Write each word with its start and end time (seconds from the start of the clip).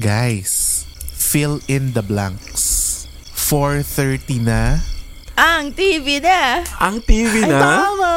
Guys, 0.00 0.86
fill 1.14 1.60
in 1.70 1.94
the 1.94 2.02
blanks. 2.02 3.06
4.30 3.30 4.42
na. 4.42 4.82
Ang 5.38 5.70
TV 5.70 6.18
na! 6.18 6.66
Ang 6.82 6.98
TV 6.98 7.46
Ay, 7.46 7.50
na? 7.50 7.62
tama! 7.62 8.14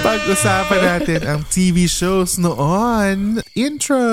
Pag-usapan 0.06 0.80
natin 0.80 1.20
ang 1.28 1.44
TV 1.44 1.84
shows 1.84 2.40
noon. 2.40 3.44
Intro! 3.52 4.08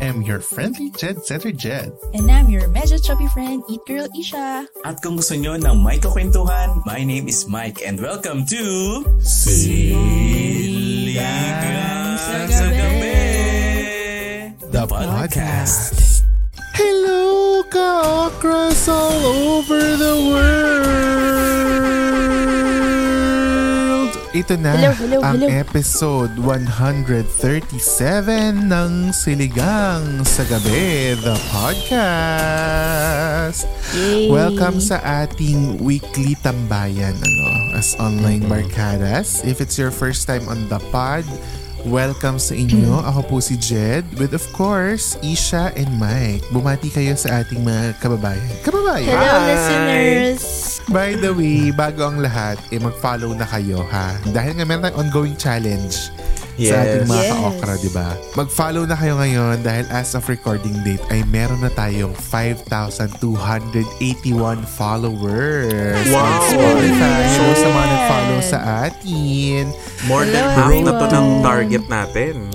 Am 0.00 0.22
your 0.22 0.38
friendly 0.38 0.94
Jed 0.94 1.26
Setter 1.26 1.50
Jed. 1.50 1.90
And 2.14 2.30
I'm 2.30 2.46
your 2.46 2.70
medyo 2.70 3.02
chubby 3.02 3.26
friend, 3.34 3.66
Eat 3.66 3.82
Girl 3.82 4.06
Isha. 4.14 4.62
At 4.86 5.02
kung 5.02 5.18
gusto 5.18 5.34
nyo 5.34 5.58
ng 5.58 5.82
may 5.82 5.98
kakwentuhan, 5.98 6.86
my 6.86 7.02
name 7.02 7.26
is 7.26 7.50
Mike 7.50 7.82
and 7.82 7.98
welcome 7.98 8.46
to 8.46 8.62
Siligang 9.18 11.18
sa 12.14 12.46
Gabi 12.46 13.18
The 14.70 14.86
podcast. 14.86 16.22
Hello, 16.78 17.66
ka-okras 17.66 18.86
all 18.86 19.18
over 19.26 19.82
the 19.98 20.14
world! 20.30 21.17
Ito 24.38 24.54
na 24.54 24.70
Hello, 24.70 24.94
hello, 24.94 25.18
ang 25.26 25.42
hello. 25.42 25.50
episode 25.50 26.30
137 26.46 27.74
ng 28.70 29.10
Siligang 29.10 30.22
sa 30.22 30.46
Gabi, 30.46 31.18
the 31.18 31.34
podcast. 31.50 32.46
Yay! 33.98 34.30
Welcome 34.30 34.78
sa 34.78 35.02
ating 35.02 35.82
weekly 35.82 36.38
tambayan 36.38 37.18
ano, 37.18 37.46
as 37.74 37.98
online 37.98 38.46
barkadas. 38.46 39.42
If 39.42 39.58
it's 39.58 39.74
your 39.74 39.90
first 39.90 40.30
time 40.30 40.46
on 40.46 40.70
the 40.70 40.78
pod, 40.94 41.26
welcome 41.88 42.36
sa 42.36 42.52
inyo. 42.52 43.00
Ako 43.00 43.20
po 43.24 43.36
si 43.40 43.56
Jed 43.56 44.04
with 44.20 44.36
of 44.36 44.44
course, 44.52 45.16
Isha 45.24 45.72
and 45.72 45.88
Mike. 45.96 46.44
Bumati 46.52 46.92
kayo 46.92 47.16
sa 47.16 47.40
ating 47.40 47.64
mga 47.64 47.96
kababayan. 47.98 48.56
Kababayan! 48.60 49.08
Hello, 49.08 49.36
Hi! 49.40 49.48
listeners! 49.48 50.44
By 50.88 51.16
the 51.16 51.32
way, 51.32 51.72
bago 51.72 52.04
ang 52.08 52.20
lahat, 52.20 52.60
eh, 52.72 52.80
mag-follow 52.80 53.32
na 53.32 53.48
kayo 53.48 53.84
ha. 53.88 54.16
Dahil 54.28 54.56
nga 54.60 54.64
meron 54.68 54.84
tayong 54.84 55.00
ongoing 55.08 55.36
challenge 55.36 56.12
sa 56.58 56.74
Yes. 56.74 56.82
ating 56.82 57.06
mga 57.06 57.22
Yes. 57.22 57.30
ka-okra, 57.30 57.72
di 57.78 57.90
ba? 57.94 58.08
Mag-follow 58.34 58.82
na 58.82 58.98
kayo 58.98 59.14
ngayon 59.14 59.62
dahil 59.62 59.86
as 59.94 60.10
of 60.12 60.26
recording 60.26 60.74
date 60.82 61.00
ay 61.08 61.22
meron 61.30 61.62
na 61.62 61.70
tayong 61.70 62.10
5,281 62.18 64.58
followers. 64.66 66.02
Wow! 66.10 66.18
on 66.18 66.34
Spotify. 66.50 67.22
Hello 67.30 67.54
sa 67.54 67.68
mga 67.70 67.86
nag-follow 67.86 68.40
sa 68.42 68.58
atin. 68.84 69.70
More 70.10 70.26
than 70.26 70.42
half 70.42 70.74
na 70.74 70.92
to 70.98 71.06
ng 71.06 71.28
target 71.40 71.86
natin. 71.86 72.50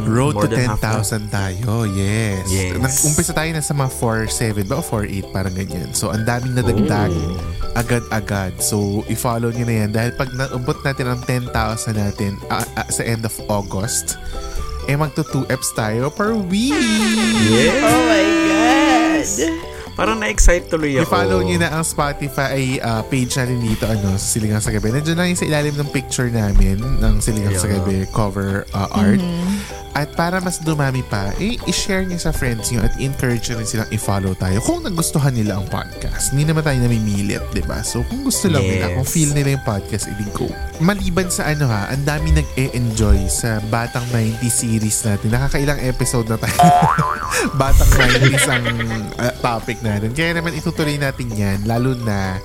Road 0.00 0.34
More 0.34 0.44
to 0.44 0.50
than 0.50 0.66
half 0.66 0.80
na. 0.80 0.98
10,000 0.98 1.30
tayo. 1.30 1.86
Yes. 1.86 2.46
Yes. 2.46 2.74
Nag-umpisa 2.74 3.30
tayo 3.30 3.50
na 3.50 3.60
sa 3.60 3.72
mga 3.72 3.90
4.7 3.94 4.66
ba 4.66 4.76
o 4.76 4.82
4.8 4.82 5.30
parang 5.30 5.54
ganyan. 5.54 5.94
So, 5.94 6.10
ang 6.10 6.22
daming 6.22 6.52
nadagdag 6.52 7.14
Oh. 7.14 7.38
agad-agad. 7.74 8.58
So, 8.58 8.76
i-follow 9.06 9.50
nyo 9.50 9.64
na 9.64 9.76
yan. 9.80 9.90
Dahil 9.90 10.10
pag 10.12 10.30
naubot 10.32 10.78
natin 10.80 11.06
ang 11.08 11.20
10,000 11.20 11.50
natin 11.92 12.38
ah, 12.48 12.66
ah, 12.74 12.86
sa 12.86 13.02
end 13.02 13.22
of 13.22 13.34
August, 13.46 14.18
eh 14.84 14.94
magto 14.94 15.22
2 15.22 15.46
eps 15.48 15.70
tayo 15.72 16.08
per 16.08 16.34
week. 16.34 16.74
Yes! 17.44 17.78
Oh 17.80 18.00
my 18.04 18.26
God! 18.44 19.73
Parang 19.94 20.18
na-excite 20.18 20.66
tuloy 20.66 20.98
ako. 20.98 21.06
I-follow 21.06 21.40
nyo 21.40 21.56
na 21.56 21.70
ang 21.70 21.84
Spotify 21.86 22.78
uh, 22.78 23.02
page 23.04 23.34
natin 23.34 23.58
dito 23.58 23.86
ano, 23.86 24.14
sa 24.14 24.26
Siligang 24.26 24.58
sa 24.58 24.70
Gabi. 24.70 24.90
Nandiyan 24.90 25.14
lang 25.14 25.28
yung 25.30 25.38
sa 25.38 25.46
ilalim 25.46 25.74
ng 25.74 25.88
picture 25.88 26.28
namin 26.28 26.82
ng 26.98 27.14
Siligang 27.18 27.54
sa 27.54 27.62
Yeah. 27.64 27.78
Gabi 27.78 28.04
cover 28.10 28.66
uh, 28.70 28.90
art. 28.90 29.22
At 29.94 30.10
para 30.12 30.42
mas 30.42 30.58
dumami 30.58 31.06
pa, 31.06 31.30
eh, 31.38 31.54
i-share 31.64 32.02
nyo 32.02 32.18
sa 32.18 32.34
friends 32.34 32.66
nyo 32.68 32.82
at 32.82 32.90
encourage 32.98 33.46
nyo 33.46 33.62
rin 33.62 33.64
silang 33.64 33.86
i-follow 33.88 34.34
tayo 34.34 34.58
kung 34.58 34.82
nagustuhan 34.82 35.30
nila 35.30 35.54
ang 35.54 35.70
podcast. 35.70 36.34
Hindi 36.34 36.50
naman 36.50 36.66
tayo 36.66 36.82
namimilit, 36.82 37.46
di 37.54 37.62
ba? 37.62 37.78
So, 37.78 38.02
kung 38.02 38.26
gusto 38.26 38.50
lang 38.50 38.66
nila, 38.66 38.90
Yes. 38.90 38.94
kung 38.98 39.06
feel 39.06 39.30
nila 39.30 39.54
yung 39.54 39.62
podcast, 39.62 40.10
edi 40.10 40.26
go. 40.34 40.50
Maliban 40.82 41.30
sa 41.30 41.46
ano 41.46 41.70
ha, 41.70 41.86
ang 41.94 42.02
dami 42.02 42.34
nag-e-enjoy 42.34 43.30
sa 43.30 43.62
Batang 43.70 44.02
90 44.10 44.42
series 44.50 44.98
natin. 45.06 45.30
Nakakailang 45.30 45.78
episode 45.78 46.26
na 46.26 46.42
tayo. 46.42 46.58
Batang 47.62 47.90
90s 47.94 48.46
ang 48.50 48.66
uh, 49.14 49.30
topic 49.38 49.78
natin. 49.84 50.10
Kaya 50.10 50.32
naman 50.34 50.52
itutuloy 50.52 50.96
natin 50.96 51.28
yan, 51.30 51.60
lalo 51.62 51.92
na 51.94 52.40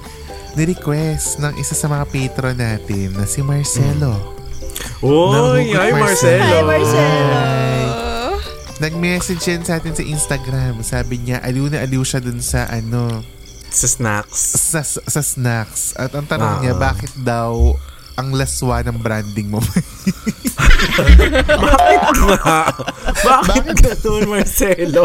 ni-request 0.53 1.39
ng 1.39 1.55
isa 1.55 1.71
sa 1.71 1.87
mga 1.87 2.05
patron 2.05 2.53
natin 2.53 3.13
na 3.13 3.23
si 3.23 3.39
Marcelo. 3.39 4.35
Uy! 4.99 5.71
Nahugot 5.71 5.79
Hi, 5.79 5.91
Marcelo. 5.91 6.03
Marcelo! 6.03 6.51
Hi, 6.51 6.63
Marcelo! 6.65 7.41
Nag-message 8.79 9.43
yan 9.45 9.61
sa 9.61 9.75
atin 9.75 9.91
sa 9.91 10.01
Instagram. 10.01 10.79
Sabi 10.81 11.19
niya, 11.19 11.39
aliw 11.39 11.67
na 11.67 11.83
aliw 11.83 11.99
siya 11.99 12.19
dun 12.19 12.39
sa 12.39 12.63
ano, 12.65 13.23
Sa 13.69 13.85
snacks. 13.85 14.39
sa, 14.71 14.81
sa 14.81 15.21
snacks. 15.21 15.93
At 15.93 16.15
ang 16.15 16.23
tanong 16.25 16.47
Ah. 16.49 16.59
niya, 16.59 16.73
bakit 16.73 17.11
daw 17.17 17.75
ang 18.19 18.35
laswa 18.35 18.83
ng 18.83 18.99
branding 18.99 19.47
mo? 19.47 19.63
Bakit 20.99 22.11
nga? 22.19 22.59
Bakit 23.47 23.75
ganun, 23.79 24.25
Marcelo? 24.27 25.03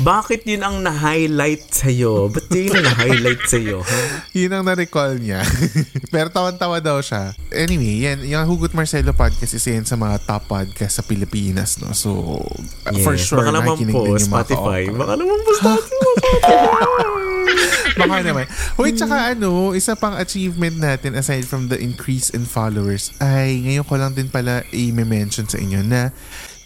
Bakit 0.00 0.42
yun 0.44 0.62
ang 0.62 0.82
na-highlight 0.82 1.70
sa'yo? 1.70 2.26
Ba't 2.26 2.50
yun 2.50 2.74
ang 2.74 2.84
na-highlight 2.84 3.42
sa'yo? 3.46 3.82
Ha? 3.82 4.00
Yun 4.34 4.50
ang 4.50 4.64
na-recall 4.66 5.18
niya. 5.18 5.46
Pero 6.14 6.28
tawan-tawa 6.28 6.82
daw 6.82 6.98
siya. 6.98 7.30
Anyway, 7.50 8.02
yan, 8.02 8.26
yung 8.26 8.42
Hugot 8.44 8.74
Marcelo 8.74 9.14
podcast 9.14 9.54
isa 9.54 9.70
yan 9.70 9.86
sa 9.86 9.94
mga 9.94 10.18
top 10.26 10.46
podcast 10.46 10.98
sa 10.98 11.06
Pilipinas. 11.06 11.78
No? 11.78 11.94
So, 11.94 12.42
uh, 12.86 12.98
for 13.02 13.14
Yes. 13.14 13.24
sure, 13.24 13.38
Baka 13.40 13.50
naman 13.54 13.78
po, 13.78 13.78
din 13.78 13.94
yung 13.94 14.18
Spotify. 14.18 14.90
Baka 14.90 15.14
naman 15.14 15.38
po 15.38 15.50
Spotify. 15.54 16.10
Baka 17.96 18.22
naman. 18.22 18.44
Hoy, 18.78 18.94
tsaka 18.94 19.34
ano, 19.34 19.72
isa 19.74 19.96
pang 19.96 20.14
achievement 20.18 20.78
natin 20.78 21.16
aside 21.16 21.46
from 21.46 21.66
the 21.66 21.78
increase 21.78 22.30
in 22.30 22.46
followers 22.46 23.14
ay 23.18 23.62
ngayon 23.66 23.86
ko 23.86 23.94
lang 23.98 24.12
din 24.14 24.28
pala 24.30 24.62
i-mention 24.70 25.46
sa 25.48 25.58
inyo 25.58 25.80
na 25.82 26.14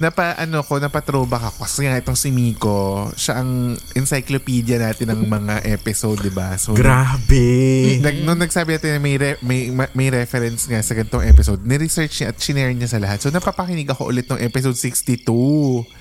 napa 0.02 0.34
ano 0.42 0.66
ko 0.66 0.82
napatrobak 0.82 1.38
ako 1.38 1.70
kasi 1.70 1.86
nga 1.86 1.94
itong 1.94 2.18
si 2.18 2.34
Miko 2.34 3.14
siya 3.14 3.38
ang 3.38 3.78
encyclopedia 3.94 4.74
natin 4.82 5.14
ng 5.14 5.30
mga 5.30 5.70
episode 5.70 6.18
di 6.18 6.34
ba 6.34 6.58
so 6.58 6.74
Grabe. 6.74 8.02
nag, 8.02 8.26
nung 8.26 8.42
nagsabi 8.42 8.74
natin 8.74 8.98
na 8.98 9.00
may, 9.00 9.14
re- 9.14 9.38
may, 9.38 9.70
ma- 9.70 9.92
may 9.94 10.10
reference 10.10 10.66
nga 10.66 10.82
sa 10.82 10.98
ganitong 10.98 11.22
episode, 11.22 11.62
ni-research 11.62 12.20
niya 12.20 12.34
at 12.34 12.36
shinare 12.42 12.74
niya 12.74 12.90
sa 12.90 12.98
lahat. 12.98 13.22
So, 13.22 13.30
napapakinig 13.30 13.86
ako 13.86 14.10
ulit 14.10 14.26
ng 14.26 14.42
episode 14.42 14.74
62. 14.74 15.24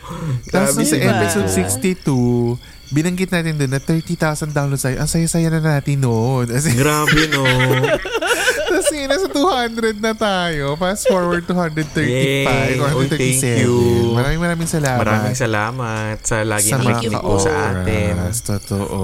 Tapos 0.53 0.83
sa 0.89 0.97
episode 0.97 1.49
62, 1.53 2.57
binanggit 2.93 3.33
natin 3.33 3.57
doon 3.57 3.73
na 3.73 3.81
30,000 3.81 4.53
downloads 4.53 4.85
tayo. 4.85 5.01
Ang 5.01 5.09
saya-saya 5.09 5.49
na 5.49 5.59
natin 5.59 5.97
noon. 5.97 6.45
As 6.53 6.69
in, 6.69 6.77
Grabe, 6.77 7.25
no? 7.33 7.41
Tapos 8.73 8.89
yun, 8.89 9.09
nasa 9.09 9.27
200 9.29 9.97
na 9.97 10.13
tayo. 10.13 10.77
Fast 10.77 11.09
forward 11.09 11.45
to 11.45 11.53
135 11.53 11.97
Yay. 11.97 12.77
or 12.77 12.89
thank 12.89 13.17
137. 13.17 13.65
you. 13.65 13.77
Maraming 14.13 14.41
maraming 14.41 14.69
salamat. 14.69 15.01
Maraming 15.01 15.37
salamat 15.37 16.15
sa 16.21 16.45
lagi 16.45 16.69
sa 16.69 16.77
mga 16.77 17.01
nakikinig 17.01 17.21
po 17.21 17.37
sa 17.41 17.51
atin. 17.73 18.13
Totoo. 18.29 18.99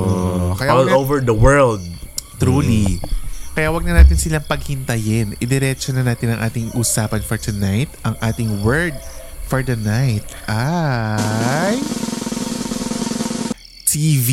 Kaya 0.54 0.70
All 0.74 0.86
na- 0.86 0.98
over 0.98 1.22
the 1.22 1.34
world. 1.34 1.82
Truly. 2.38 3.02
Kaya 3.54 3.74
wag 3.74 3.84
na 3.84 4.00
natin 4.00 4.16
silang 4.16 4.46
paghintayin. 4.46 5.36
Idiretso 5.38 5.92
na 5.92 6.06
natin 6.06 6.38
ang 6.38 6.42
ating 6.46 6.72
usapan 6.78 7.20
for 7.26 7.36
tonight. 7.36 7.90
Ang 8.06 8.16
ating 8.22 8.62
word 8.62 8.94
for 9.50 9.66
the 9.66 9.76
night 9.76 10.24
ay... 10.46 11.78
TV. 13.90 14.30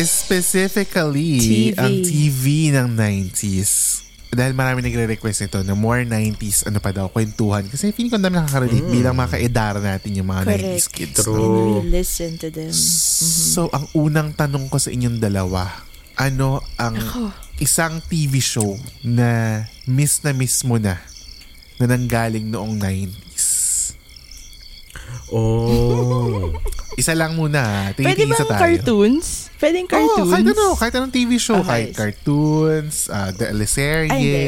Specifically, 0.00 1.36
TV. 1.36 1.76
ang 1.76 1.92
TV 2.00 2.44
ng 2.72 2.88
90s. 2.96 4.00
Dahil 4.32 4.56
marami 4.56 4.80
nagre-request 4.80 5.44
nito 5.44 5.60
na 5.60 5.76
more 5.76 6.08
90s, 6.08 6.64
ano 6.64 6.80
pa 6.80 6.96
daw, 6.96 7.12
kwentuhan. 7.12 7.68
Kasi 7.68 7.92
feeling 7.92 8.08
ko 8.08 8.16
na 8.16 8.32
nakaka-relate 8.32 8.88
bilang 8.88 9.12
mga 9.12 9.36
kaedara 9.36 9.78
natin 9.84 10.16
yung 10.16 10.32
mga 10.32 10.48
Correct. 10.48 10.64
90s 10.80 10.86
kids. 10.88 11.16
True. 11.20 11.84
no? 11.84 11.84
Listen 11.84 12.40
to 12.40 12.48
them. 12.48 12.72
So, 12.72 13.68
ang 13.68 13.84
unang 13.92 14.32
tanong 14.32 14.72
ko 14.72 14.80
sa 14.80 14.88
inyong 14.88 15.20
dalawa, 15.20 15.68
ano 16.16 16.64
ang 16.80 16.96
isang 17.60 18.00
TV 18.08 18.40
show 18.40 18.80
na 19.04 19.60
miss 19.84 20.24
na 20.24 20.32
miss 20.32 20.64
mo 20.64 20.80
na 20.80 20.96
na 21.76 21.84
nanggaling 21.84 22.48
noong 22.48 22.80
90s. 22.80 23.69
Oh. 25.30 26.50
Isa 26.94 27.14
lang 27.14 27.34
muna. 27.34 27.62
ha. 27.62 27.82
Pwede 27.94 28.26
bang 28.26 28.44
tayo. 28.44 28.60
cartoons? 28.60 29.48
Pwedeng 29.56 29.86
Oo, 29.86 29.90
cartoons? 29.90 30.30
kahit 30.30 30.46
ano, 30.46 30.64
kahit 30.76 30.94
anong 30.94 31.14
TV 31.14 31.30
show, 31.38 31.58
Okay. 31.62 31.66
kahit 31.66 31.88
cartoons, 31.94 33.08
uh, 33.08 33.30
the 33.32 33.46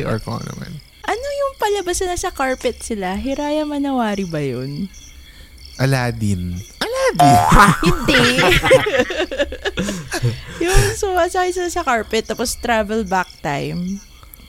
hindi. 0.03 0.05
or 0.05 0.19
kung 0.19 0.37
ano 0.37 0.53
man. 0.59 0.73
Ano 1.03 1.25
yung 1.25 1.53
palabas 1.57 1.97
na 2.03 2.13
nasa 2.13 2.29
carpet 2.31 2.79
sila? 2.79 3.15
Hiraya 3.15 3.63
Manawari 3.63 4.25
ba 4.25 4.39
yun? 4.39 4.87
Aladdin. 5.79 6.59
Aladdin! 6.85 7.39
Hindi. 7.81 8.23
yung 10.63 10.79
sumasakay 10.95 11.51
sila 11.51 11.71
sa 11.71 11.83
carpet 11.83 12.29
tapos 12.29 12.55
travel 12.55 13.03
back 13.03 13.27
time. 13.41 13.99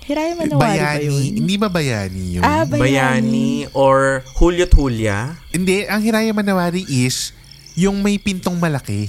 Hiraya 0.03 0.35
Manawari 0.35 0.59
ba 0.59 0.67
bayani. 0.69 1.05
yun? 1.05 1.21
Hindi 1.38 1.55
ba 1.55 1.67
bayani 1.67 2.23
yun? 2.33 2.44
Ah, 2.44 2.63
bayani. 2.63 2.83
Bayani 2.83 3.50
or 3.71 4.19
Hulyo't 4.35 4.71
Hulya. 4.71 5.39
Hindi, 5.50 5.88
ang 5.88 6.00
Hiraya 6.00 6.31
Manawari 6.31 6.83
is 6.83 7.31
yung 7.73 8.00
may 8.00 8.17
pintong 8.17 8.59
malaki. 8.59 9.07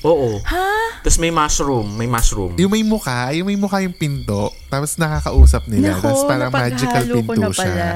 Oo. 0.00 0.38
Ha? 0.40 1.02
Tapos 1.02 1.18
may 1.18 1.30
mushroom. 1.30 1.94
May 1.94 2.06
mushroom. 2.06 2.54
Yung 2.54 2.70
may 2.70 2.82
mukha, 2.82 3.30
yung 3.32 3.46
may 3.46 3.54
mukha 3.54 3.78
yung 3.78 3.90
pinto, 3.92 4.50
tapos 4.66 4.94
nakakausap 4.94 5.66
nila. 5.66 5.98
tapos 5.98 6.22
Nako, 6.22 6.28
parang 6.28 6.50
magical 6.50 7.04
pinto 7.08 7.34
na 7.34 7.48
siya. 7.48 7.62
pala. 7.64 7.86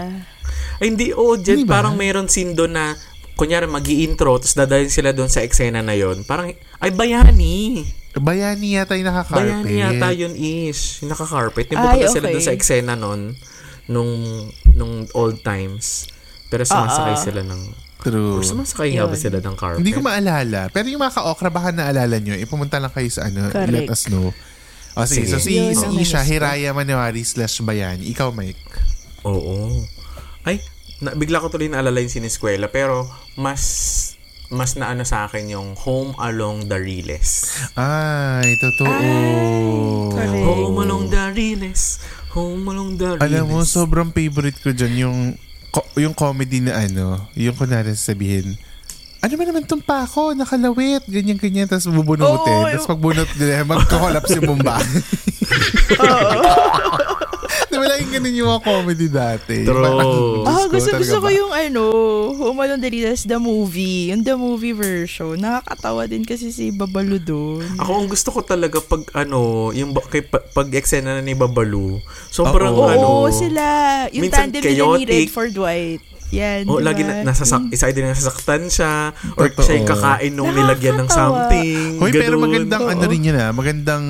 Ay, 0.78 0.86
hindi. 0.88 1.06
Oh, 1.12 1.34
Jen, 1.34 1.58
Hindi 1.58 1.66
ba? 1.66 1.78
parang 1.78 1.94
mayroon 1.94 2.26
scene 2.26 2.54
doon 2.54 2.74
na 2.74 2.94
kunyari 3.32 3.64
mag 3.64 3.82
intro 3.84 4.36
tapos 4.36 4.54
dadalhin 4.54 4.90
sila 4.90 5.10
doon 5.10 5.26
sa 5.26 5.40
eksena 5.40 5.78
na 5.78 5.94
yon 5.94 6.22
Parang, 6.22 6.50
ay, 6.78 6.90
bayani. 6.90 7.86
Bayani 8.20 8.76
yata 8.76 8.92
yung 9.00 9.08
nakakarpet. 9.08 9.64
Bayani 9.64 9.76
yata 9.80 10.08
yun 10.12 10.34
is. 10.36 11.00
Yung 11.00 11.16
nakakarpet. 11.16 11.66
Yung 11.72 11.80
pupunta 11.80 12.08
sila 12.12 12.26
okay. 12.28 12.34
doon 12.36 12.44
sa 12.44 12.52
eksena 12.52 12.92
nun, 12.92 13.32
nung, 13.88 14.12
nung 14.76 15.08
old 15.16 15.40
times. 15.40 16.12
Pero 16.52 16.68
sumasakay 16.68 17.16
ah. 17.16 17.22
sila 17.22 17.40
ng... 17.40 17.62
True. 18.02 18.42
Or 18.42 18.44
sumasakay 18.44 18.98
nga 18.98 19.06
ba 19.06 19.14
Yun. 19.14 19.22
sila 19.22 19.38
ng 19.40 19.56
carpet? 19.56 19.80
Hindi 19.80 19.94
ko 19.94 20.02
maalala. 20.02 20.68
Pero 20.74 20.90
yung 20.90 21.00
mga 21.00 21.22
ka-okra, 21.22 21.48
baka 21.48 21.70
naalala 21.70 22.18
nyo. 22.18 22.34
Ipumunta 22.34 22.82
lang 22.82 22.90
kayo 22.90 23.08
sa 23.08 23.30
ano, 23.30 23.48
Correct. 23.48 23.70
let 23.72 23.88
us 23.88 24.10
know. 24.10 24.34
O 24.92 25.06
sige, 25.08 25.24
Sige. 25.24 25.32
so 25.32 25.38
si, 25.40 25.56
Yun 25.56 25.72
si 25.72 25.86
Isha. 26.04 26.20
Hiraya 26.20 26.76
Manawari 26.76 27.24
slash 27.24 27.64
Bayani. 27.64 28.10
Ikaw, 28.12 28.28
Mike. 28.34 28.60
Oo. 29.24 29.86
Ay, 30.44 30.60
na, 31.00 31.16
bigla 31.16 31.40
ko 31.40 31.48
tuloy 31.48 31.70
naalala 31.70 32.02
yung 32.02 32.12
siniskwela. 32.12 32.68
Pero, 32.68 33.08
mas 33.38 33.62
mas 34.52 34.76
naano 34.76 35.02
sa 35.02 35.24
akin 35.24 35.48
yung 35.48 35.72
Home 35.80 36.12
Along 36.20 36.68
the 36.68 36.76
Riles. 36.76 37.56
Ay, 37.72 38.52
totoo. 38.60 38.92
correct. 40.12 40.44
Home 40.44 40.76
Along 40.76 41.04
the 41.08 41.24
Riles. 41.32 41.82
Home 42.36 42.64
Along 42.68 43.00
the 43.00 43.16
Riles. 43.16 43.24
Alam 43.24 43.44
mo, 43.48 43.64
sobrang 43.64 44.12
favorite 44.12 44.60
ko 44.60 44.76
dyan 44.76 45.08
yung, 45.08 45.18
ko- 45.72 45.88
yung 45.96 46.12
comedy 46.12 46.60
na 46.60 46.84
ano, 46.84 47.32
yung 47.32 47.56
kunwari 47.56 47.96
sabihin, 47.96 48.60
ano 49.24 49.32
ba 49.38 49.44
naman 49.48 49.64
itong 49.64 49.86
pako, 49.86 50.36
nakalawit, 50.36 51.06
ganyan-ganyan, 51.08 51.70
tapos 51.70 51.88
bubunutin. 51.88 52.58
Oo, 52.58 52.68
tapos 52.68 52.90
pagbunot 52.92 53.30
nila, 53.38 53.64
magkakolaps 53.64 54.36
yung 54.36 54.52
bumba. 54.52 54.76
diba 55.88 57.21
lang 57.82 57.98
yung 58.00 58.12
ganun 58.12 58.34
yung 58.34 58.48
mga 58.48 58.62
comedy 58.62 59.06
dati? 59.06 59.56
True. 59.62 60.46
Ah, 60.46 60.66
gusto 60.66 60.90
gusto 60.94 61.18
ko 61.18 61.28
yung 61.28 61.52
ano, 61.52 61.82
Home 62.32 62.60
Alone 62.62 62.82
the 62.82 62.90
Riddles, 62.90 63.26
the 63.26 63.38
movie. 63.38 64.10
Yung 64.10 64.22
the 64.22 64.34
movie 64.34 64.72
version. 64.72 65.36
Nakakatawa 65.36 66.06
din 66.06 66.22
kasi 66.22 66.50
si 66.50 66.70
Babalu 66.70 67.18
doon. 67.18 67.66
Ako 67.76 67.90
ang 68.02 68.08
gusto 68.08 68.28
ko 68.30 68.40
talaga 68.40 68.78
pag 68.80 69.02
ano, 69.12 69.70
yung 69.70 69.92
kay, 70.08 70.22
pa- 70.22 70.42
pag 70.42 70.68
eksena 70.70 71.18
na 71.18 71.22
ni 71.22 71.34
Babalu. 71.34 72.00
Sobrang 72.30 72.72
Oo. 72.72 72.88
ano. 72.88 73.06
Oo, 73.26 73.28
sila. 73.28 73.64
Yung 74.10 74.30
tandem 74.30 74.62
nila 74.62 74.98
ni. 74.98 75.04
Redford 75.04 75.54
White. 75.54 76.04
Yan, 76.32 76.64
Oh, 76.64 76.80
diba? 76.80 76.88
lagi 76.88 77.04
na, 77.04 77.20
nasasak, 77.22 77.68
isa 77.68 77.92
din 77.92 78.08
nasasaktan 78.08 78.64
siya 78.66 79.12
or 79.36 79.52
Totoo. 79.52 79.62
siya 79.62 79.74
yung 79.76 79.84
kakain 79.86 80.32
nung 80.32 80.48
nilagyan 80.48 80.96
ng 80.96 81.10
something. 81.12 82.00
Hoy, 82.00 82.08
pero 82.08 82.40
magandang 82.40 82.82
Oo. 82.82 82.90
ano 82.90 83.04
rin 83.04 83.20
yan 83.22 83.36
ah. 83.36 83.52
Magandang 83.52 84.04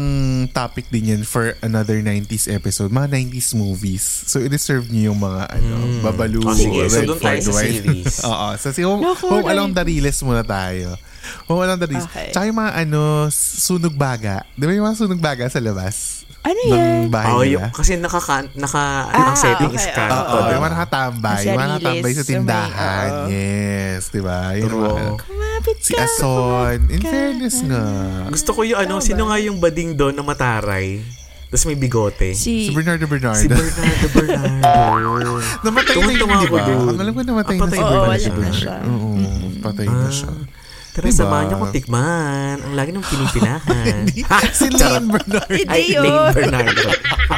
topic 0.48 0.86
din 0.88 1.10
yan 1.10 1.22
for 1.22 1.58
another 1.60 1.98
90s 1.98 2.46
episode. 2.46 2.88
Mga 2.88 3.10
90s 3.10 3.48
movies. 3.52 4.04
So, 4.24 4.38
i-reserve 4.38 4.86
niyo 4.88 5.10
yung 5.10 5.18
mga 5.18 5.50
ano, 5.50 5.74
Babalu, 6.00 6.40
Oh, 6.42 6.54
sige. 6.54 6.86
So, 6.86 7.02
Red 7.02 7.10
doon 7.10 7.20
tayo 7.20 7.38
sa 7.42 7.52
series. 7.58 8.14
Oo. 8.30 8.46
So, 8.54 8.70
si 8.70 8.82
Home, 8.82 9.02
Naku, 9.02 9.26
home 9.26 9.46
Along 9.50 9.74
the 9.74 9.82
Riles 9.82 10.22
muna 10.22 10.46
tayo. 10.46 10.94
Home 11.46 11.60
Along 11.60 11.78
the 11.78 11.86
Riles. 11.86 12.06
Okay. 12.06 12.30
Tsaka 12.30 12.44
yung 12.44 12.58
mga 12.58 12.72
ano, 12.78 13.00
sunog 13.30 13.94
baga. 13.94 14.42
Di 14.52 14.64
ba 14.64 14.72
yung 14.72 14.84
mga 14.84 14.98
sunog 14.98 15.18
baga 15.18 15.46
sa 15.46 15.58
labas? 15.58 16.20
Ano 16.42 16.58
Ng 16.58 16.74
yan? 16.74 17.06
bahay 17.06 17.30
Oh, 17.30 17.40
nila? 17.40 17.50
yung, 17.52 17.64
kasi 17.70 17.94
nakaka, 17.94 18.50
naka, 18.52 18.82
Ah, 19.06 19.30
ang 19.30 19.38
setting 19.38 19.70
is 19.70 19.78
okay, 19.80 19.94
kanto. 19.94 20.10
Oo, 20.12 20.26
Oo. 20.34 20.50
yung 20.50 20.58
mga 20.60 20.74
nakatambay. 20.74 21.38
Sa 21.38 21.46
Yung 21.46 21.54
mga 21.54 21.68
nakatambay 21.70 22.10
sa 22.10 22.18
may- 22.18 22.28
tindahan. 22.28 23.08
oo. 23.08 23.26
yes, 23.30 24.02
di 24.08 24.20
ba? 24.20 24.38
Yung 24.52 24.66
True. 24.68 24.82
mga, 24.82 25.02
Kumapit 25.22 25.76
si 25.78 25.92
ka. 25.92 26.02
Ason. 26.02 26.78
In 26.88 26.98
fairness 27.00 27.56
nga. 27.62 27.84
Gusto 28.26 28.50
ko 28.50 28.60
yung 28.64 28.80
ano, 28.80 28.94
Tama 28.96 29.06
sino 29.06 29.22
nga 29.24 29.38
yung 29.38 29.56
bading 29.56 29.94
doon 29.94 30.14
na 30.14 30.24
mataray? 30.24 30.98
Tapos 31.46 31.62
may 31.62 31.76
bigote. 31.76 32.32
Si 32.32 32.66
Si, 32.66 32.74
Bernardo 32.74 33.06
Bernardo. 33.06 33.38
Si 33.38 33.46
Bernardo 33.46 34.08
Bernardo. 34.10 35.30
Namatay 35.62 35.94
na 35.94 36.10
yun, 36.10 36.26
di 36.34 36.48
ba? 36.48 36.62
alam 36.96 37.12
ko 37.12 37.20
namatay 37.22 37.54
Ah, 37.54 37.60
na 37.60 37.62
patay 37.62 37.78
si 37.78 37.78
Bernardo 37.78 38.02
wala 38.02 38.16
na 38.16 38.30
Bernardo. 38.34 38.56
siya. 38.56 38.74
Oo, 38.82 39.10
patay 39.62 39.86
na 39.86 39.94
Ah. 40.00 40.10
siya. 40.10 40.32
Tara, 40.92 41.08
Diba? 41.08 41.16
samahan 41.16 41.44
niyo 41.46 41.56
akong 41.56 41.72
tikman. 41.72 42.56
Ang 42.60 42.74
lagi 42.76 42.90
nung 42.92 43.00
pinipilahan. 43.02 44.04
Ha? 44.28 44.38
si 44.46 44.68
Lane 44.68 45.08
Bernardo. 45.08 45.48
Hindi 45.48 45.72
Ay. 45.72 45.96
Lane 45.96 46.32
Bernardo. 46.32 46.82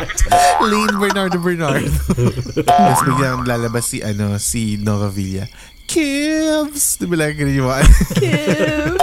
Lane 0.71 0.97
Bernardo 0.99 1.37
Bernardo. 1.39 1.91
Tapos 2.61 3.01
biglang 3.05 3.47
lalabas 3.47 3.85
si, 3.87 3.99
ano, 4.01 4.35
si 4.39 4.75
Nova 4.77 5.07
Villa. 5.07 5.47
Kibs! 5.87 6.99
Di 6.99 7.07
ba 7.07 7.15
lang 7.15 7.37
ganun 7.37 7.55
yung 7.55 7.69
mga 7.69 7.85
Kims. 8.17 8.99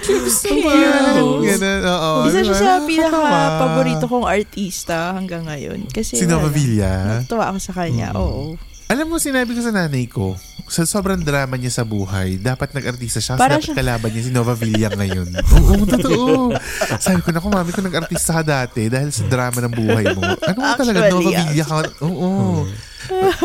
Kibs 0.00 0.36
Cute. 0.42 0.64
naman. 0.66 1.22
Ganun, 1.44 1.82
oo. 1.84 2.10
Isa 2.26 2.40
siya 2.42 2.56
sa 2.56 2.72
pinaka-paborito 2.82 4.04
kong 4.06 4.26
artista 4.26 5.14
hanggang 5.14 5.46
ngayon. 5.46 5.86
Kasi 5.86 6.16
Si 6.16 6.26
Nova. 6.26 6.48
Villa. 6.48 7.22
Natuwa 7.22 7.52
ako 7.52 7.58
sa 7.60 7.72
kanya, 7.76 8.10
oo. 8.16 8.56
Alam 8.90 9.06
mo, 9.06 9.16
sinabi 9.16 9.54
ko 9.54 9.62
sa 9.62 9.70
nanay 9.70 10.04
ko, 10.04 10.34
sa 10.66 10.82
sobrang 10.82 11.18
drama 11.18 11.54
niya 11.54 11.70
sa 11.72 11.84
buhay, 11.84 12.38
dapat 12.38 12.70
nag-artista 12.70 13.18
siya. 13.18 13.34
Para 13.34 13.54
Para 13.54 13.62
siya- 13.62 13.74
kalaban 13.74 14.10
niya 14.10 14.22
si 14.26 14.32
Nova 14.34 14.54
Villa 14.54 14.90
ngayon. 14.90 15.30
Oo, 15.56 15.82
totoo. 15.84 16.54
Sabi 16.96 17.22
ko, 17.22 17.30
naku, 17.30 17.46
mami 17.48 17.70
ko 17.70 17.80
nag-artista 17.80 18.30
ka 18.32 18.42
dati 18.42 18.86
dahil 18.86 19.10
sa 19.10 19.26
drama 19.26 19.62
ng 19.62 19.74
buhay 19.74 20.10
mo. 20.10 20.22
Ano 20.26 20.58
nga 20.58 20.74
talaga, 20.74 21.06
Nova. 21.06 21.30
Villa 21.30 21.64
ka? 21.64 21.78
Oo. 22.02 22.66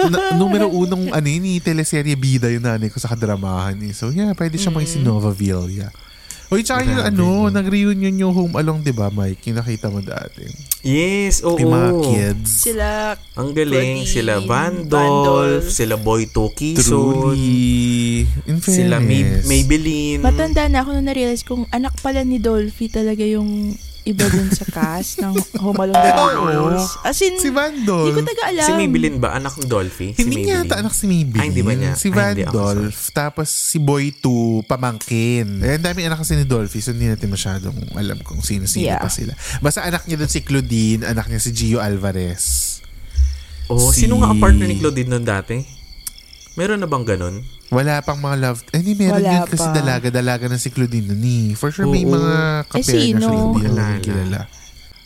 Na- 0.09 0.33
numero 0.33 0.65
unong 0.67 1.09
ano 1.09 1.25
yun, 1.25 1.41
ni 1.41 1.57
teleserye 1.57 2.13
bida 2.13 2.49
yung 2.49 2.65
nanay 2.65 2.89
ko 2.89 2.97
sa 2.97 3.09
kadramahan. 3.09 3.77
Eh. 3.81 3.93
So 3.93 4.09
yeah, 4.09 4.33
pwede 4.33 4.57
siya 4.57 4.69
maging 4.69 4.91
si 4.91 4.99
Nova 5.01 5.29
Villa. 5.29 5.89
Uy, 6.47 6.61
tsaka 6.61 6.83
yung 6.83 7.01
ano, 7.01 7.23
no? 7.41 7.49
nag-reunion 7.49 8.13
yung 8.15 8.29
Home 8.31 8.53
Along, 8.55 8.79
di 8.79 8.91
ba, 8.91 9.09
Mike? 9.09 9.41
Yung 9.45 9.57
nakita 9.57 9.89
mo 9.89 9.97
dati. 9.99 10.45
Yes, 10.81 11.41
oo. 11.41 11.57
Yung 11.57 11.73
mga 11.73 11.91
kids. 12.03 12.49
Sila, 12.61 13.17
Ang 13.33 13.49
galing. 13.51 14.05
Claudine, 14.05 14.05
Sila 14.07 14.33
Vandolph. 14.39 15.65
sila 15.67 15.95
Boy 15.97 16.27
Tokison, 16.27 17.33
Truly. 17.33 18.29
In 18.45 18.57
fairness. 18.57 18.77
sila 18.77 18.95
May- 18.99 19.41
Maybelline. 19.41 20.21
matanda 20.21 20.65
na 20.65 20.81
ako 20.81 20.93
nung 20.93 21.07
na-realize 21.07 21.41
kung 21.41 21.65
anak 21.69 21.97
pala 21.99 22.21
ni 22.21 22.37
Dolphy 22.37 22.87
talaga 22.87 23.21
yung 23.21 23.73
iba 24.05 24.21
dun 24.23 24.47
sa 24.47 24.63
cast 24.63 25.17
ng 25.17 25.33
Home 25.57 25.81
Alone 25.81 25.97
the 25.97 26.13
Riddles. 26.45 26.93
As 27.01 27.17
in, 27.19 27.35
Si 27.35 27.49
Vandolph. 27.49 28.05
hindi 28.07 28.15
ko 28.15 28.23
taga 28.23 28.43
alam. 28.47 28.63
Si 28.63 28.73
Maybelline 28.75 29.17
ba? 29.17 29.29
Anak 29.33 29.57
ng 29.57 29.65
Dolphy? 29.65 30.13
Si 30.13 30.21
Hindi 30.21 30.45
niya 30.45 30.61
ata 30.61 30.77
anak 30.77 30.93
si 30.93 31.05
Maybelline. 31.05 31.41
Ay, 31.41 31.47
hindi 31.49 31.61
ba 31.61 31.73
niya? 31.73 31.93
Si 31.93 32.07
Vandolph. 32.07 33.09
Tapos 33.11 33.49
si 33.49 33.77
Boy 33.77 34.13
2, 34.13 34.61
pamangkin. 34.63 35.57
Eh, 35.59 35.75
ang 35.75 35.83
daming 35.83 36.05
anak 36.07 36.21
kasi 36.21 36.33
ni 36.33 36.45
Dolphy. 36.45 36.79
So, 36.79 36.93
hindi 36.93 37.07
natin 37.07 37.27
masyadong 37.27 37.73
alam 37.93 38.21
kung 38.21 38.39
sino-sino 38.39 38.85
Yeah. 38.87 39.01
pa 39.01 39.09
sila. 39.09 39.33
Basta 39.57 39.81
anak 39.81 40.05
niya 40.05 40.17
dun 40.17 40.29
si 40.29 40.39
Claudine, 40.39 41.01
anak 41.03 41.25
niya 41.25 41.41
si 41.41 41.49
Gio 41.49 41.81
Alvarez. 41.81 42.77
Oh, 43.65 43.89
Si- 43.89 44.05
sino 44.05 44.21
nga 44.21 44.29
ang 44.29 44.37
partner 44.37 44.69
ni 44.69 44.77
Claudine 44.77 45.09
nun 45.09 45.25
dati? 45.25 45.57
Meron 46.53 46.77
na 46.77 46.85
bang 46.85 47.03
ganun? 47.03 47.41
Wala 47.67 47.97
pang 47.99 48.17
mga 48.17 48.37
love. 48.39 48.59
Eh, 48.69 48.77
hindi, 48.77 48.93
meron 48.93 49.19
Wala 49.19 49.31
yun 49.31 49.43
kasi 49.47 49.63
pa. 49.63 49.73
dalaga-dalaga 49.73 50.45
na 50.45 50.55
si 50.55 50.69
Claudine 50.69 51.07
nun 51.07 51.23
eh. 51.23 51.47
For 51.53 51.69
sure, 51.69 51.85
may 51.85 52.03
Oo. 52.03 52.13
mga 52.13 52.33
Eh, 52.35 52.65
kapera 52.67 52.93
na 52.93 53.01
sino? 53.01 53.19
siya. 53.19 53.33
Hindi 53.33 53.59
Kilala. 53.59 53.81
naman 53.81 54.01
kilala. 54.01 54.41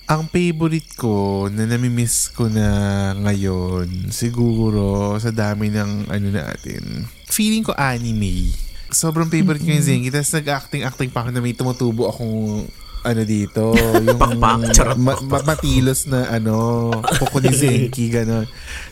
Ang 0.10 0.24
favorite 0.26 0.92
ko 0.96 1.14
na 1.48 1.64
namimiss 1.64 2.34
ko 2.34 2.50
na 2.50 2.68
ngayon, 3.16 4.10
siguro 4.10 4.84
sa 5.16 5.30
dami 5.30 5.70
ng 5.70 6.10
ano 6.10 6.28
natin, 6.28 7.06
feeling 7.24 7.62
ko 7.62 7.72
anime. 7.74 8.50
Sobrang 8.90 9.30
favorite 9.30 9.62
ko 9.62 9.70
yung 9.70 9.86
Zengi. 9.86 10.10
Tapos 10.10 10.34
nag-acting-acting 10.34 11.14
pa 11.14 11.22
ako 11.22 11.30
na 11.30 11.40
may 11.40 11.54
tumutubo 11.54 12.10
akong 12.10 12.66
ano 13.02 13.22
dito, 13.22 13.72
yung 14.06 14.16
Pakpak, 14.16 14.72
charot, 14.72 14.96
ma- 14.96 15.16
ma- 15.22 15.46
matilos 15.46 16.06
na 16.06 16.30
ano, 16.30 16.88
kuko 17.18 17.40
ni 17.40 17.52
Zenki, 17.52 18.08
gano'n. 18.10 18.44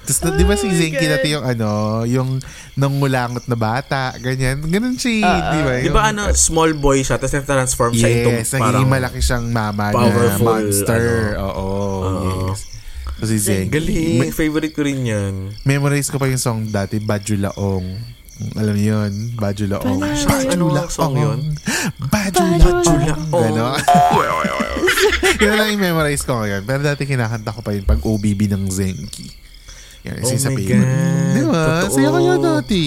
Tapos, 0.01 0.19
na- 0.21 0.33
di 0.33 0.43
ba 0.43 0.53
si 0.53 0.65
Oh 0.65 0.73
Zenki 0.73 0.97
God. 0.97 1.11
dati 1.11 1.27
yung 1.29 1.45
ano, 1.45 1.69
yung 2.03 2.29
nangulangot 2.73 3.45
na 3.45 3.53
bata, 3.53 4.15
ganyan. 4.15 4.59
Ganun 4.61 4.95
siya, 4.95 5.11
eh, 5.13 5.23
di 5.49 5.59
ba? 5.59 5.71
Di 5.73 5.85
Yung- 5.85 5.93
ba 5.93 6.03
ano, 6.07 6.31
small 6.31 6.73
boy 6.73 6.99
siya, 6.99 7.15
tapos 7.15 7.35
na-transform 7.35 7.93
siya 7.93 8.09
into 8.09 8.29
Yes, 8.31 8.51
parang... 8.51 8.63
nagiging 8.77 8.91
malaki 8.91 9.19
siyang 9.19 9.45
mama 9.47 9.85
na 9.87 9.95
powerful, 9.97 10.45
monster. 10.45 11.03
ano. 11.33 11.41
Oo, 11.43 11.67
Oo. 11.99 12.31
yes. 12.49 12.59
So 13.17 13.25
si 13.25 13.37
Zenki. 13.39 13.73
Galing, 13.73 14.29
favorite 14.31 14.71
ko 14.71 14.81
rin 14.81 15.01
yan. 15.01 15.33
memorize 15.63 16.07
ko 16.07 16.15
pa 16.15 16.25
yung 16.25 16.37
song 16.37 16.69
dati, 16.69 16.97
Badjulaong. 16.97 18.16
Alam 18.53 18.73
niyo 18.73 19.01
yun? 19.01 19.11
Ano 19.33 20.65
ang 20.69 20.89
song 20.89 21.15
yun? 21.15 21.39
Badjulaong. 21.97 23.29
Gano'n. 23.29 23.81
yun 25.43 25.53
lang 25.53 25.67
yung 25.73 25.83
memorize 25.83 26.21
ko 26.21 26.39
ngayon. 26.39 26.61
Pero 26.63 26.81
dati 26.81 27.03
kinakanta 27.03 27.49
ko 27.49 27.61
pa 27.61 27.73
yun 27.73 27.83
pag 27.83 27.97
OBB 27.97 28.47
ng 28.47 28.69
Zenki. 28.69 29.27
Yan, 30.05 30.21
Oh 30.21 30.29
my. 30.29 30.63
God, 30.63 30.87
Di 31.27 31.41
ba? 31.43 31.63
totoo. 31.83 31.91
Saya 31.91 32.07
ko 32.07 32.19
yun 32.19 32.39
dati. 32.39 32.83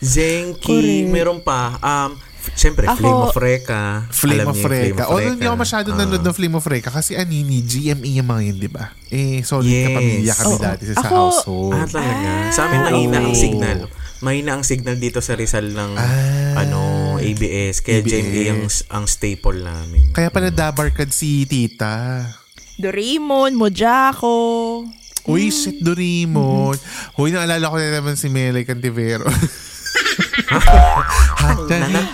Zenki, 0.00 0.80
meron 1.06 1.40
pa. 1.40 1.76
Um, 1.78 2.12
Siyempre, 2.48 2.88
Ako- 2.88 2.96
Flame 2.96 3.22
of 3.22 3.36
Reka. 3.36 3.82
Flame 4.08 4.40
Alam 4.40 4.50
of 4.50 4.64
Reka. 4.64 5.02
Although 5.04 5.30
hindi 5.30 5.44
ako 5.44 5.56
masyado 5.58 5.88
Ah. 5.92 5.96
nanonood 6.00 6.24
ng 6.24 6.32
Flame 6.32 6.56
of 6.56 6.64
Reka 6.64 6.88
kasi 6.88 7.12
anini, 7.12 7.60
GME 7.60 8.08
yung 8.16 8.24
mga 8.24 8.42
yun, 8.42 8.56
di 8.56 8.70
ba? 8.72 8.84
Eh, 9.12 9.44
solid 9.44 9.68
Yes. 9.68 9.84
kapamilya 9.86 10.32
kami 10.34 10.48
Oo. 10.48 10.62
dati 10.64 10.82
sa 10.88 10.96
Ako- 10.96 11.12
household. 11.28 11.72
Ah, 11.76 11.84
talaga. 11.84 12.28
Sa 12.48 12.60
amin, 12.64 12.80
mahina 12.82 13.16
ang 13.20 13.36
signal. 13.36 13.78
Mahina 14.18 14.58
ang 14.58 14.66
signal 14.66 14.98
dito 14.98 15.22
sa 15.22 15.38
Rizal 15.38 15.70
ng 15.70 15.92
Ah. 15.94 16.58
ano 16.58 16.78
ABS. 17.16 17.78
Kaya 17.80 18.02
ABS. 18.02 18.10
GMA 18.10 18.42
ang, 18.50 18.62
ang 18.90 19.04
staple 19.06 19.62
namin. 19.62 20.10
Kaya 20.10 20.28
pala 20.28 20.50
dabarkad 20.50 21.10
si 21.10 21.46
tita. 21.46 22.26
Doraemon, 22.76 23.54
Mojako. 23.54 24.36
Uy, 25.24 25.50
shit, 25.50 25.78
Doraemon. 25.78 26.74
Uy, 27.14 27.30
naalala 27.30 27.68
ko 27.68 27.76
na 27.76 27.90
naman 27.92 28.14
si 28.14 28.26
Melay 28.26 28.64
Cantivero. 28.64 29.26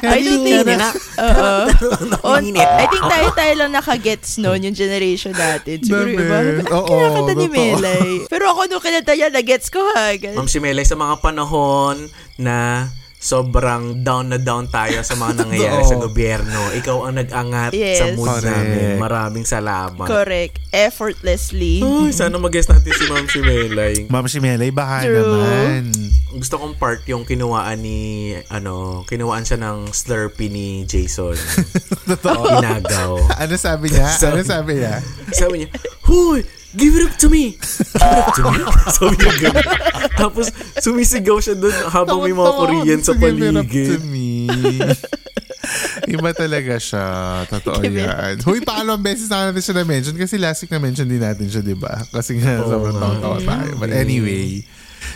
I 0.05 0.19
don't 0.21 0.43
think 0.43 0.67
na. 0.67 0.91
Oo. 1.21 2.35
I 2.35 2.87
think 2.91 3.05
tayo-tayo 3.07 3.53
lang 3.55 3.71
nakagets 3.73 4.37
noon, 4.43 4.67
yung 4.71 4.77
generation 4.77 5.33
natin. 5.33 5.81
Siguro 5.81 6.11
The 6.11 6.19
iba. 6.19 6.39
Kinakanta 6.67 7.33
ni. 7.39 7.47
Melay. 7.49 8.27
Pero 8.27 8.51
ako 8.51 8.67
nung 8.67 8.83
kinanta 8.83 9.15
niya, 9.15 9.31
nagets 9.31 9.71
ko 9.71 9.81
ha. 9.95 10.11
Ma'am 10.15 10.51
si 10.51 10.59
Melay, 10.59 10.85
sa 10.85 10.99
mga 10.99 11.23
panahon 11.23 12.11
na 12.37 12.89
sobrang 13.25 14.05
down 14.05 14.29
na 14.29 14.37
down 14.37 14.69
tayo 14.69 15.01
sa 15.01 15.17
mga 15.17 15.33
nangyayari 15.41 15.81
sa 15.83 15.97
gobyerno. 15.97 16.61
Ikaw 16.75 16.97
ang 17.03 17.17
nag-angat 17.17 17.73
sa 17.73 17.81
Yes. 18.05 18.13
mood 18.13 18.29
Correct. 18.29 18.45
namin. 18.45 19.01
Maraming 19.01 19.47
salamat. 19.47 20.05
Correct. 20.05 20.61
Effortlessly. 20.69 21.81
Uy, 21.81 22.13
sana 22.13 22.37
mag-guest 22.37 22.69
natin 22.69 22.93
si 22.93 23.05
Ma'am 23.07 23.25
si 23.25 23.41
Melay. 23.41 23.95
Ma'am 24.07 24.27
si 24.27 24.39
Melay, 24.39 24.69
baka 24.69 25.03
True. 25.03 25.25
naman. 25.25 25.89
Gusto 26.35 26.59
kong 26.59 26.77
part 26.77 27.01
yung 27.07 27.25
kinuwaan 27.25 27.79
ni, 27.79 28.01
ano, 28.49 29.03
kinuwaan 29.05 29.43
siya 29.43 29.57
ng 29.57 29.89
Slurpee 29.89 30.51
ni 30.51 30.67
Jason. 30.85 31.33
Totoo. 32.11 32.61
Inagaw. 32.61 33.17
Ano 33.33 33.55
sabi 33.57 33.89
niya? 33.89 34.11
Sabi- 34.11 34.35
Ano 34.35 34.43
sabi 34.45 34.73
niya? 34.77 35.01
Sabi 35.33 35.55
niya, 35.63 35.69
Hoy! 36.05 36.45
Give 36.75 36.93
it 36.93 37.05
up 37.05 37.15
to 37.17 37.29
me! 37.29 37.55
Give 37.55 37.95
it 37.95 38.19
up 38.21 38.35
to 38.35 38.43
me? 38.45 38.59
Sabi 38.95 39.15
niya 39.17 39.35
ganun. 39.41 39.67
Tapos, 40.13 40.47
sumisigaw 40.77 41.39
siya 41.39 41.55
doon 41.55 41.71
habang 41.89 42.19
may 42.21 42.31
mga 42.31 42.43
Tawa-tawa 42.45 42.61
Korean 42.61 42.99
sa 43.01 43.13
Give 43.13 43.39
it 43.39 43.55
up 43.55 43.63
to 43.63 43.71
paligid. 43.71 44.01
me. 44.05 44.29
Iba 46.07 46.31
talaga 46.31 46.75
siya. 46.77 47.07
Totoo 47.47 47.81
Give 47.81 47.95
it 47.95 48.05
yan. 48.05 48.35
Huy, 48.43 48.61
pangalawang 48.61 49.01
beses 49.01 49.27
na 49.29 49.49
natin 49.49 49.63
siya 49.63 49.75
na-mention 49.77 50.15
kasi 50.15 50.35
last 50.37 50.61
week 50.61 50.71
na-mention 50.71 51.07
din 51.07 51.19
natin 51.19 51.47
siya, 51.47 51.63
di 51.63 51.73
ba? 51.73 52.05
Kasi 52.11 52.37
nga, 52.37 52.61
Oo 52.61 52.69
sobrang 52.69 52.97
nga. 52.97 53.17
tawa 53.19 53.39
tayo. 53.41 53.73
But 53.79 53.91
anyway, 53.91 54.67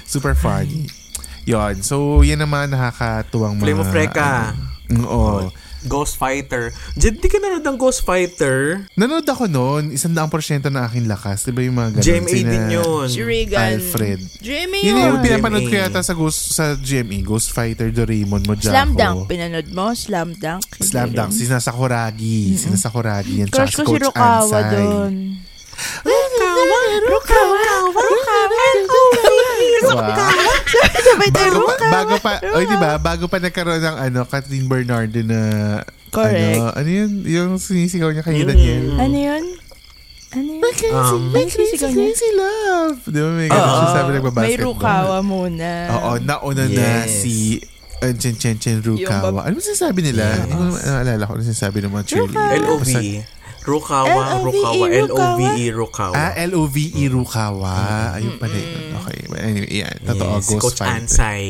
super 0.05 0.33
funny. 0.33 0.89
Yon. 1.45 1.83
So, 1.83 2.23
yan 2.23 2.39
naman 2.39 2.71
nakakatuwang 2.71 3.57
mga... 3.57 3.65
Flame 3.65 3.83
of 3.83 3.91
Reka. 3.91 4.31
ano, 4.89 5.05
Oo. 5.05 5.37
Ghost 5.85 6.17
Fighter. 6.17 6.75
Jed, 6.95 7.23
di 7.23 7.29
ka 7.29 7.39
nanood 7.39 7.63
ng 7.63 7.77
Ghost 7.77 8.03
Fighter? 8.03 8.83
Nanood 8.93 9.23
ako 9.23 9.47
noon, 9.47 9.95
isang 9.95 10.11
daang 10.11 10.27
porsyento 10.27 10.67
ng 10.67 10.83
aking 10.83 11.07
lakas. 11.07 11.47
Di 11.47 11.53
ba 11.53 11.63
yung 11.63 11.77
mga 11.77 11.91
ganun? 11.95 12.05
GMA 12.05 12.29
Sina 12.29 12.51
din 12.51 12.65
yun. 12.75 13.07
Si 13.07 13.21
Regan. 13.23 13.79
Alfred. 13.79 14.21
Jimmy 14.39 14.81
Yun 14.83 14.91
yun. 14.91 15.07
yung 15.07 15.23
pinapanood 15.23 15.63
ko 15.63 15.71
GMA. 15.71 15.87
yata 15.87 16.01
sa, 16.01 16.13
Ghost, 16.13 16.41
sa 16.51 16.75
GME. 16.75 17.23
Ghost 17.23 17.53
Fighter, 17.53 17.95
Doraemon, 17.95 18.43
Mojako. 18.43 18.75
Slam 18.75 18.91
Dunk. 18.95 19.31
Pinanood 19.31 19.69
mo? 19.71 19.95
Slam 19.95 20.35
Dunk. 20.35 20.67
Slam 20.79 21.15
Dunk. 21.15 21.31
Si 21.31 21.47
Sakuragi. 21.47 22.59
Si 22.59 22.67
Sakuragi. 22.73 23.45
Yan. 23.45 23.49
Crush 23.49 23.79
ko 23.79 23.87
si 23.87 23.91
Coach 23.95 24.03
Rukawa 24.11 24.43
Ansay. 24.43 24.71
doon. 24.75 25.15
Diba? 29.79 30.11
Sabay 31.09 31.31
tayo, 31.31 31.51
bago 31.55 31.65
pa, 31.67 31.75
bago 31.89 32.15
pa, 32.19 32.31
oy, 32.53 32.65
di 32.65 32.77
ba? 32.77 32.91
Bago 32.97 33.25
pa 33.27 33.39
nagkaroon 33.39 33.81
ng 33.81 33.97
ano, 33.99 34.21
Kathleen 34.25 34.67
Bernardo 34.67 35.21
na, 35.23 35.41
Correct. 36.09 36.37
ano, 36.55 36.73
ano 36.73 36.89
yun, 36.89 37.11
yung 37.25 37.51
sinisigaw 37.57 38.11
niya 38.11 38.21
kay 38.21 38.39
Mm. 38.39 38.47
Daniel. 38.47 38.85
Ano 38.99 39.17
yun? 39.17 39.45
Ano 40.29 40.49
yun? 40.55 40.63
Um, 40.93 41.33
Ano 41.33 41.49
sinisigaw 41.49 41.89
niya? 41.89 42.05
Crazy 42.07 42.31
love. 42.35 42.99
Di 43.07 43.19
ba 43.19 43.31
may 43.33 43.49
ganun 43.49 43.73
siya 43.75 43.89
sabi 43.91 44.09
May 44.09 44.17
nagbabasketball? 44.19 44.67
Rukawa 44.69 45.17
muna. 45.23 45.71
Oo, 45.91 46.11
nauna 46.21 46.65
na 46.65 46.85
Yes. 47.03 47.25
si 47.25 47.35
uh, 47.99 48.13
Chen 48.13 48.37
Chen 48.37 48.57
Chen 48.57 48.79
Rukawa. 48.79 49.43
Ano 49.43 49.57
ba 49.57 49.63
sinasabi 49.63 50.01
nila? 50.05 50.25
Yes. 50.29 50.47
Naman 50.47 50.69
naalala 50.77 51.23
ko 51.25 51.33
ano 51.33 51.43
sinasabi 51.43 51.77
ng 51.81 51.91
mga 51.91 52.05
cheerleader. 52.05 52.61
LOVE. 52.61 53.25
Rukawa, 53.65 54.39
LOVE, 54.39 54.45
Rukawa, 54.45 54.85
L-O-V-E, 54.89 55.65
Rukawa. 55.75 56.15
Ah, 56.15 56.33
L-O-V-E 56.39 57.05
Rukawa. 57.11 57.75
Ayun 58.17 58.35
pala 58.39 58.57
yun. 58.57 58.95
Okay. 59.03 59.19
Anyway, 59.39 59.71
yan. 59.85 59.97
Totoo, 60.03 60.35
Yes, 60.39 60.47
Ghost 60.49 60.63
Coach 60.63 60.81
Fighter. 60.81 60.99
Ansay. 61.05 61.45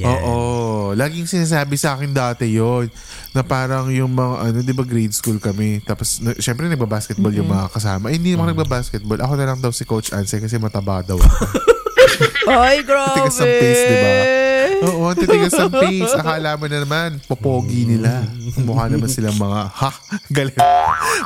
Yan. 0.00 0.08
Oo. 0.08 0.34
Laging 0.94 1.26
sinasabi 1.28 1.74
sa 1.76 1.94
akin 1.98 2.10
dati 2.12 2.48
yon 2.50 2.88
na 3.36 3.44
parang 3.44 3.92
yung 3.92 4.10
mga, 4.10 4.34
ano, 4.50 4.58
di 4.64 4.74
ba 4.74 4.84
grade 4.84 5.14
school 5.14 5.38
kami. 5.38 5.84
Tapos, 5.84 6.18
na, 6.24 6.32
syempre, 6.40 6.66
nagbabasketball 6.66 7.34
yung 7.36 7.48
mga 7.50 7.68
kasama. 7.70 8.10
Eh, 8.10 8.16
hindi 8.16 8.32
naman 8.34 8.56
nagbabasketball. 8.56 9.20
Ako 9.20 9.32
na 9.36 9.46
lang 9.52 9.58
daw 9.60 9.70
si 9.70 9.84
Coach 9.84 10.10
Ansay 10.10 10.42
kasi 10.42 10.56
mataba 10.56 11.04
daw 11.04 11.20
ako. 11.20 11.44
Ay, 12.48 12.82
grabe. 12.88 13.28
Titigas 13.28 13.38
ang 13.38 13.52
pace, 13.52 13.82
di 13.82 13.96
ba? 13.96 14.12
Oo, 14.78 15.04
titigas 15.12 15.54
ang 15.58 15.72
pace. 15.72 16.12
Akala 16.14 16.50
mo 16.56 16.64
na 16.66 16.78
naman, 16.80 17.08
popogi 17.26 17.84
nila. 17.84 18.24
Mukha 18.62 18.88
naman 18.88 19.10
silang 19.10 19.36
mga, 19.36 19.60
ha? 19.68 19.90
Galing. 20.30 20.56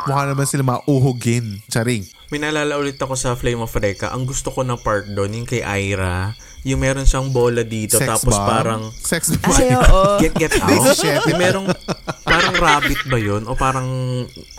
Mukha 0.09 0.23
naman 0.27 0.47
silang 0.49 0.69
mga 0.69 0.83
uhugin. 0.89 1.47
Charing. 1.69 2.05
May 2.33 2.41
naalala 2.41 2.81
ulit 2.81 2.97
ako 2.97 3.13
sa 3.13 3.37
Flame 3.37 3.61
of 3.61 3.77
Reka. 3.77 4.09
Ang 4.09 4.25
gusto 4.25 4.49
ko 4.49 4.65
na 4.65 4.81
part 4.81 5.05
doon, 5.05 5.37
yung 5.37 5.49
kay 5.49 5.61
Ira, 5.61 6.33
yung 6.65 6.81
meron 6.81 7.05
siyang 7.05 7.29
bola 7.29 7.61
dito, 7.61 8.01
Sex 8.01 8.09
tapos 8.09 8.33
bomb? 8.33 8.49
parang, 8.49 8.83
Sex 8.89 9.37
bomb. 9.37 9.53
Ay, 9.53 9.77
oo. 9.77 10.17
get, 10.17 10.33
get 10.41 10.53
out. 10.57 10.97
yung 11.29 11.37
merong, 11.37 11.67
parang 12.25 12.57
rabbit 12.57 13.05
ba 13.05 13.21
yun? 13.21 13.45
O 13.45 13.53
parang 13.53 13.85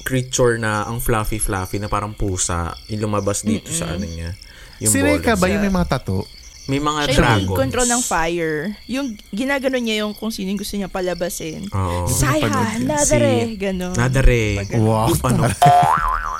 creature 0.05 0.61
na 0.61 0.85
ang 0.85 1.01
fluffy-fluffy 1.01 1.81
na 1.81 1.89
parang 1.89 2.13
pusa, 2.13 2.77
yung 2.93 3.09
lumabas 3.09 3.41
dito 3.41 3.73
sa 3.73 3.89
ano 3.89 4.05
niya. 4.05 4.37
Yung 4.83 4.93
si 4.93 5.01
Reka 5.01 5.33
ba 5.33 5.49
yung 5.49 5.65
may 5.65 5.73
mga 5.73 5.97
tato? 5.97 6.29
May 6.63 6.79
mga 6.79 6.99
Siya 7.05 7.11
yung 7.11 7.19
dragons. 7.43 7.59
control 7.59 7.87
ng 7.89 8.01
fire. 8.01 8.57
Yung 8.87 9.05
ginagano 9.29 9.75
niya 9.75 9.95
yung 10.01 10.13
kung 10.13 10.31
sino 10.31 10.47
yung 10.47 10.57
gusto 10.57 10.73
niya 10.73 10.87
palabasin. 10.87 11.67
Oo. 11.67 12.07
Saya, 12.07 12.47
Napanood 12.47 12.71
yun. 12.73 12.87
nadare. 12.87 13.35
Ganon. 13.53 13.93
Nadare. 13.93 14.43
Wow. 14.73 15.11
Ano? 15.23 15.43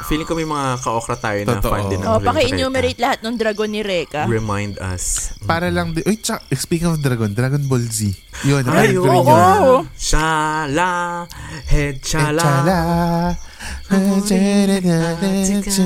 Feeling 0.04 0.24
ko 0.24 0.36
may 0.36 0.44
mga 0.44 0.80
ka-okra 0.80 1.16
tayo 1.18 1.40
na 1.42 1.52
Totoo. 1.58 1.72
fan 1.72 1.84
din 1.88 1.98
ng 1.98 2.08
Oh, 2.10 2.20
paki-enumerate 2.20 3.00
lahat 3.00 3.20
ng 3.20 3.36
dragon 3.36 3.68
ni 3.68 3.80
Reka. 3.80 4.28
Remind 4.28 4.76
us. 4.78 5.32
Para 5.42 5.68
lang, 5.68 5.92
di- 5.92 6.04
uy, 6.04 6.16
tsaka, 6.18 6.44
speaking 6.54 6.88
of 6.90 7.00
Dragon, 7.00 7.32
Dragon 7.32 7.64
Ball 7.64 7.84
Z. 7.84 8.12
Yun, 8.44 8.64
Ay, 8.66 8.96
oo. 8.96 9.04
rin 9.04 9.24
yun. 9.24 9.24
Oo. 9.24 9.76
Shala, 9.96 11.24
head 11.66 12.00
chala. 12.00 13.32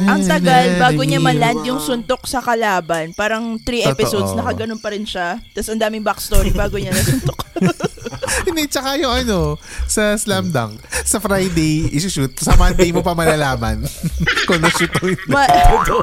Ang 0.07 0.21
tagal 0.23 0.65
bago 0.79 1.01
niya 1.03 1.19
man-land 1.23 1.63
yung 1.65 1.79
suntok 1.81 2.27
sa 2.27 2.43
kalaban. 2.43 3.11
Parang 3.15 3.57
three 3.63 3.83
Totoo. 3.83 3.93
episodes, 3.95 4.31
nakaganon 4.35 4.79
pa 4.79 4.91
rin 4.93 5.07
siya. 5.07 5.39
Tapos 5.55 5.69
ang 5.71 5.81
daming 5.81 6.03
backstory 6.05 6.51
bago 6.51 6.77
niya 6.77 6.91
nasuntok. 6.93 7.46
Hindi, 8.47 8.67
tsaka 8.69 8.95
yung 8.99 9.13
ano, 9.13 9.57
sa 9.87 10.15
Slam 10.15 10.51
Dunk, 10.51 10.79
sa 11.03 11.17
Friday, 11.17 11.89
isushoot, 11.95 12.37
sa 12.37 12.55
Monday 12.55 12.91
mo 12.91 13.01
pa 13.01 13.15
malalaman 13.15 13.83
kung 14.47 14.59
na-shoot 14.61 14.91
o 14.99 15.07
hindi. 15.07 15.27
Ma- 15.31 15.49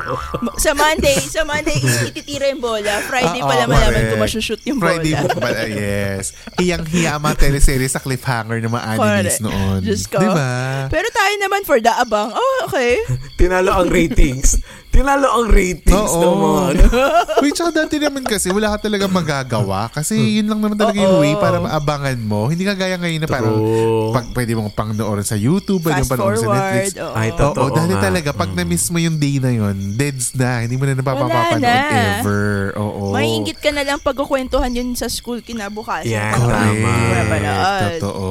sa 0.64 0.72
Monday, 0.72 1.16
sa 1.24 1.42
Monday, 1.44 1.78
ititira 2.10 2.48
yung 2.50 2.60
bola. 2.60 3.00
Friday 3.06 3.40
Oo, 3.40 3.48
pala 3.48 3.64
malaman 3.68 3.92
correct. 3.92 4.10
kung 4.12 4.22
masushoot 4.22 4.62
yung 4.66 4.78
Friday 4.80 5.12
bola. 5.14 5.22
mo 5.22 5.28
pa, 5.40 5.48
ah, 5.52 5.68
yes. 5.68 6.24
Hiyang-hiya 6.58 7.16
ang 7.16 7.22
mga 7.22 7.36
teleserye 7.48 7.88
sa 7.88 8.00
cliffhanger 8.00 8.58
ng 8.60 8.72
mga 8.72 8.84
animes 8.96 9.38
noon. 9.40 9.80
Diyos 9.84 10.04
ko. 10.08 10.18
Di 10.20 10.28
ba? 10.28 10.88
Pero 10.88 11.06
tayo 11.12 11.34
naman 11.40 11.62
for 11.64 11.78
the 11.80 11.92
abang. 11.92 12.32
Oh, 12.34 12.56
okay. 12.68 13.00
Tinalo 13.36 13.72
ang 13.72 13.88
ratings. 13.90 14.58
Tinalo 14.94 15.26
ang 15.28 15.46
ratings 15.48 15.90
Oo. 16.08 16.22
ng 16.22 16.36
mga 16.38 16.62
ano. 16.62 16.82
Wait, 17.42 17.52
tsaka 17.52 17.70
dati 17.74 17.98
naman 17.98 18.22
kasi 18.22 18.46
wala 18.48 18.70
ka 18.70 18.86
talaga 18.86 19.04
magagawa 19.04 19.90
kasi 19.90 20.38
yun 20.38 20.46
lang 20.46 20.60
naman 20.60 20.78
talaga 20.78 20.94
yung 20.96 21.18
way 21.18 21.34
para 21.34 21.58
maabangan 21.58 22.14
mo. 22.16 22.46
Hindi 22.46 22.62
ka 22.62 22.72
gaya 22.72 22.94
ngayon 22.94 23.18
na 23.18 23.28
parang 23.28 23.52
True. 23.52 24.14
pag 24.14 24.30
pwede 24.30 24.54
mong 24.54 24.70
panoorin 24.70 25.22
sa 25.22 25.34
YouTube, 25.34 25.82
pwede 25.82 25.98
Fast 25.98 26.06
mong 26.06 26.14
panoorin 26.14 26.38
sa 26.38 26.46
Netflix. 26.48 26.86
forward. 26.88 27.02
oo. 27.02 27.14
Ay, 27.16 27.28
Oo, 27.28 27.38
totoo 27.42 27.66
dati 27.74 27.90
nga. 27.90 28.02
talaga, 28.02 28.30
pag 28.30 28.50
na-miss 28.52 28.86
mo 28.88 28.98
yung 28.98 29.16
day 29.16 29.36
na 29.36 29.50
yun, 29.50 29.74
deads 29.92 30.30
na. 30.32 30.62
Hindi 30.62 30.74
mo 30.76 30.84
na 30.84 30.94
napapapanood 30.94 31.58
Wala 31.58 31.58
na. 31.58 31.74
ever. 32.22 32.46
Oo. 32.76 33.02
May 33.10 33.34
ingit 33.34 33.58
ka 33.58 33.70
na 33.70 33.82
lang 33.82 33.98
pagkukwentuhan 33.98 34.70
yun 34.70 34.94
sa 34.94 35.06
school 35.06 35.40
kinabukasan. 35.40 36.06
Yan, 36.06 36.32
Pag- 36.32 36.46
tama. 36.48 36.92
Napanood. 37.10 37.82
Totoo. 37.98 38.28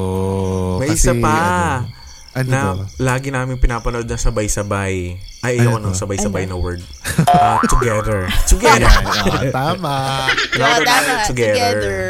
May 0.80 0.88
Kasi, 0.90 0.98
isa 0.98 1.12
pa. 1.14 1.36
Ano, 1.84 1.93
ano 2.34 2.48
na 2.48 2.62
ba? 2.74 2.84
lagi 2.98 3.28
namin 3.28 3.56
pinapanood 3.56 4.04
na 4.04 4.14
sabay-sabay. 4.14 5.16
Ay, 5.40 5.54
Ano 5.56 5.70
ayoko 5.70 5.78
ng 5.80 5.94
to? 5.94 6.00
sabay-sabay 6.02 6.44
na 6.44 6.56
word. 6.56 6.82
Ah, 7.26 7.62
together. 7.64 8.26
Together. 8.50 8.90
Ah, 8.90 9.44
tama. 9.48 9.96
Yeah, 10.54 10.78
tama. 10.80 11.14
namin 11.14 11.26
Together. 11.26 12.00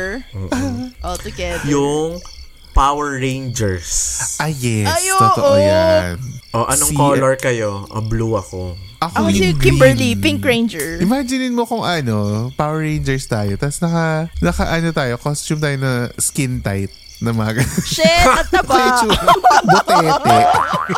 All 1.04 1.16
together. 1.16 1.64
Yung 1.64 2.21
Power 2.73 3.16
Rangers. 3.16 3.87
Ah, 4.37 4.50
yes. 4.50 4.88
Ay, 4.88 5.07
totoo 5.12 5.54
oo. 5.54 5.62
yan. 5.62 6.19
O, 6.50 6.66
anong 6.66 6.90
Si- 6.90 6.97
color 6.97 7.35
kayo? 7.37 7.87
O, 7.87 8.00
blue 8.00 8.35
ako. 8.35 8.75
Ako, 8.99 9.14
Ako 9.21 9.28
si 9.28 9.52
yung 9.52 9.61
Kimberly, 9.61 10.16
green. 10.16 10.23
Pink 10.23 10.40
Ranger. 10.40 10.97
Imaginein 10.99 11.52
mo 11.52 11.62
kung 11.62 11.85
ano, 11.85 12.49
Power 12.52 12.81
Rangers 12.81 13.28
tayo. 13.28 13.52
Tapos 13.54 13.78
naka, 13.78 14.33
naka 14.40 14.64
ano 14.66 14.88
tayo, 14.90 15.21
costume 15.21 15.61
tayo 15.61 15.76
na 15.76 15.93
skin 16.16 16.59
tight 16.59 16.88
na 17.18 17.30
mga 17.30 17.62
ganun. 17.62 17.83
Shit, 17.83 18.26
at 18.40 18.49
taba. 18.49 19.02
Butete. 19.62 20.37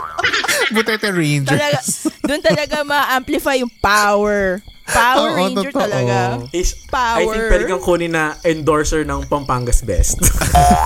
Butete 0.75 1.09
Rangers. 1.11 1.51
talaga, 1.53 1.79
doon 2.25 2.43
talaga 2.43 2.77
ma-amplify 2.83 3.57
yung 3.61 3.73
power. 3.79 4.61
Power 4.87 5.35
Oo, 5.35 5.37
Ranger 5.37 5.75
totoo. 5.75 5.83
talaga. 5.83 6.19
Is, 6.55 6.79
Power. 6.87 7.19
I 7.19 7.27
think 7.27 7.45
pwede 7.51 7.65
kang 7.67 7.83
kunin 7.83 8.15
na 8.15 8.39
endorser 8.47 9.03
ng 9.03 9.27
Pampangas 9.27 9.83
Best. 9.83 10.23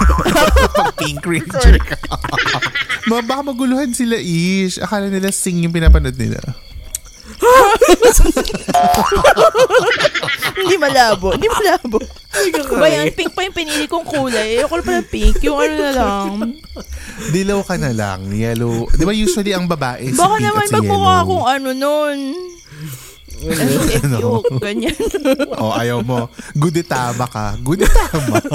Pag 0.80 0.96
Pink 0.96 1.20
Ranger 1.20 1.76
ka. 1.76 2.00
Baka 3.04 3.42
maguluhan 3.44 3.92
sila, 3.92 4.16
Ish. 4.16 4.80
Akala 4.80 5.12
nila 5.12 5.28
sing 5.28 5.60
yung 5.60 5.72
pinapanood 5.72 6.16
nila. 6.16 6.40
Hindi 10.60 10.76
malabo. 10.76 11.32
Hindi 11.34 11.48
malabo. 11.48 11.98
Ba 12.76 12.86
yan, 12.86 13.10
pink 13.12 13.32
pa 13.32 13.42
yung 13.42 13.56
pinili 13.56 13.84
kong 13.86 14.06
kulay. 14.06 14.60
Na 14.60 14.68
pala 14.68 15.02
pink. 15.02 15.40
Yung 15.42 15.58
ano 15.58 15.74
na 15.74 15.92
lang. 15.92 16.26
Dilaw 17.32 17.60
ka 17.64 17.74
na 17.76 17.90
lang. 17.90 18.28
Yellow. 18.28 18.86
Di 18.90 19.04
ba 19.04 19.12
usually 19.12 19.52
ang 19.52 19.66
babae 19.66 20.12
si 20.12 20.18
Baka 20.18 20.36
pink 20.36 20.46
naman 20.46 20.62
at 20.62 20.68
si 20.68 20.74
magmukha 20.76 21.00
yellow? 21.02 21.22
akong 21.24 21.46
ano 21.48 21.68
nun. 21.72 22.18
SFU, 23.40 24.44
ganyan. 24.60 24.92
O, 25.56 25.72
ayaw 25.72 26.04
mo. 26.04 26.28
Gudetama 26.52 27.24
ka. 27.24 27.56
Gudetama. 27.56 28.36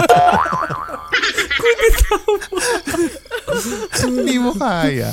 Hindi 4.05 4.36
mo 4.38 4.51
kaya. 4.55 5.12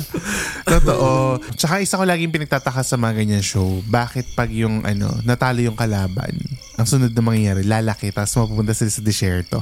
Totoo. 0.65 1.41
Tsaka 1.57 1.81
isa 1.81 1.99
ko 1.99 2.03
laging 2.05 2.33
pinagtataka 2.33 2.81
sa 2.85 2.95
mga 2.95 3.23
ganyan 3.23 3.43
show. 3.45 3.81
Bakit 3.87 4.37
pag 4.37 4.49
yung 4.53 4.85
ano, 4.85 5.11
natalo 5.25 5.59
yung 5.61 5.77
kalaban, 5.77 6.33
ang 6.77 6.87
sunod 6.87 7.13
na 7.13 7.23
mangyayari, 7.23 7.63
lalaki, 7.65 8.09
tapos 8.09 8.33
mapupunta 8.37 8.73
sila 8.73 8.91
sa 8.91 9.01
desierto. 9.01 9.59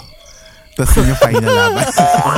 Tapos 0.72 0.92
yun 0.96 1.08
yung 1.08 1.20
final 1.20 1.52
laban. 1.52 1.86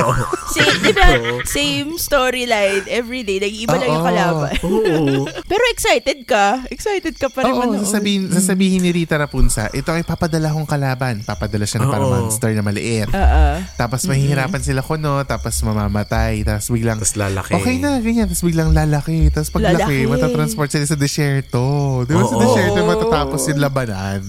Same, 0.53 0.77
di 0.81 0.91
ba? 0.91 1.07
Same 1.43 1.89
storyline 1.95 2.85
every 2.87 3.21
day. 3.21 3.37
Nag-iiba 3.37 3.73
lang 3.73 3.89
yung 3.89 4.05
kalaban. 4.05 4.53
Oo. 4.59 5.25
Pero 5.51 5.63
excited 5.69 6.19
ka. 6.23 6.65
Excited 6.67 7.13
ka 7.13 7.29
pa 7.29 7.41
rin 7.41 7.53
Oo, 7.53 7.61
manood. 7.61 7.85
sasabihin, 7.85 8.27
sasabihin 8.27 8.81
ni 8.81 8.91
Rita 8.91 9.15
Rapunza, 9.15 9.69
ito 9.69 9.89
ay 9.89 10.01
papadala 10.01 10.49
kong 10.49 10.65
kalaban. 10.65 11.21
Papadala 11.21 11.63
siya 11.63 11.81
na 11.81 11.89
parang 11.89 12.09
Oo. 12.09 12.15
monster 12.21 12.51
na 12.51 12.61
maliit. 12.61 13.09
Oo. 13.09 13.45
Tapos 13.75 14.01
mahihirapan 14.05 14.61
sila 14.61 14.81
kuno, 14.81 15.21
tapos 15.23 15.53
mamamatay, 15.61 16.41
tapos 16.41 16.69
biglang 16.69 16.97
Tapos 16.97 17.15
lalaki. 17.15 17.53
Okay 17.53 17.75
na, 17.77 17.97
ganyan. 17.97 18.25
Tapos 18.25 18.43
biglang 18.43 18.71
lalaki. 18.71 19.29
Tapos 19.29 19.49
pag 19.49 19.63
laki, 19.67 19.77
Lalaki. 19.77 19.97
matatransport 20.09 20.69
sila 20.69 20.85
sa 20.85 20.97
desierto. 20.97 21.65
Di 22.03 22.13
ba 22.13 22.23
sa 22.23 22.33
Oo. 22.33 22.41
desierto 22.41 22.79
matatapos 22.81 23.41
yung 23.47 23.61
labanan? 23.61 24.21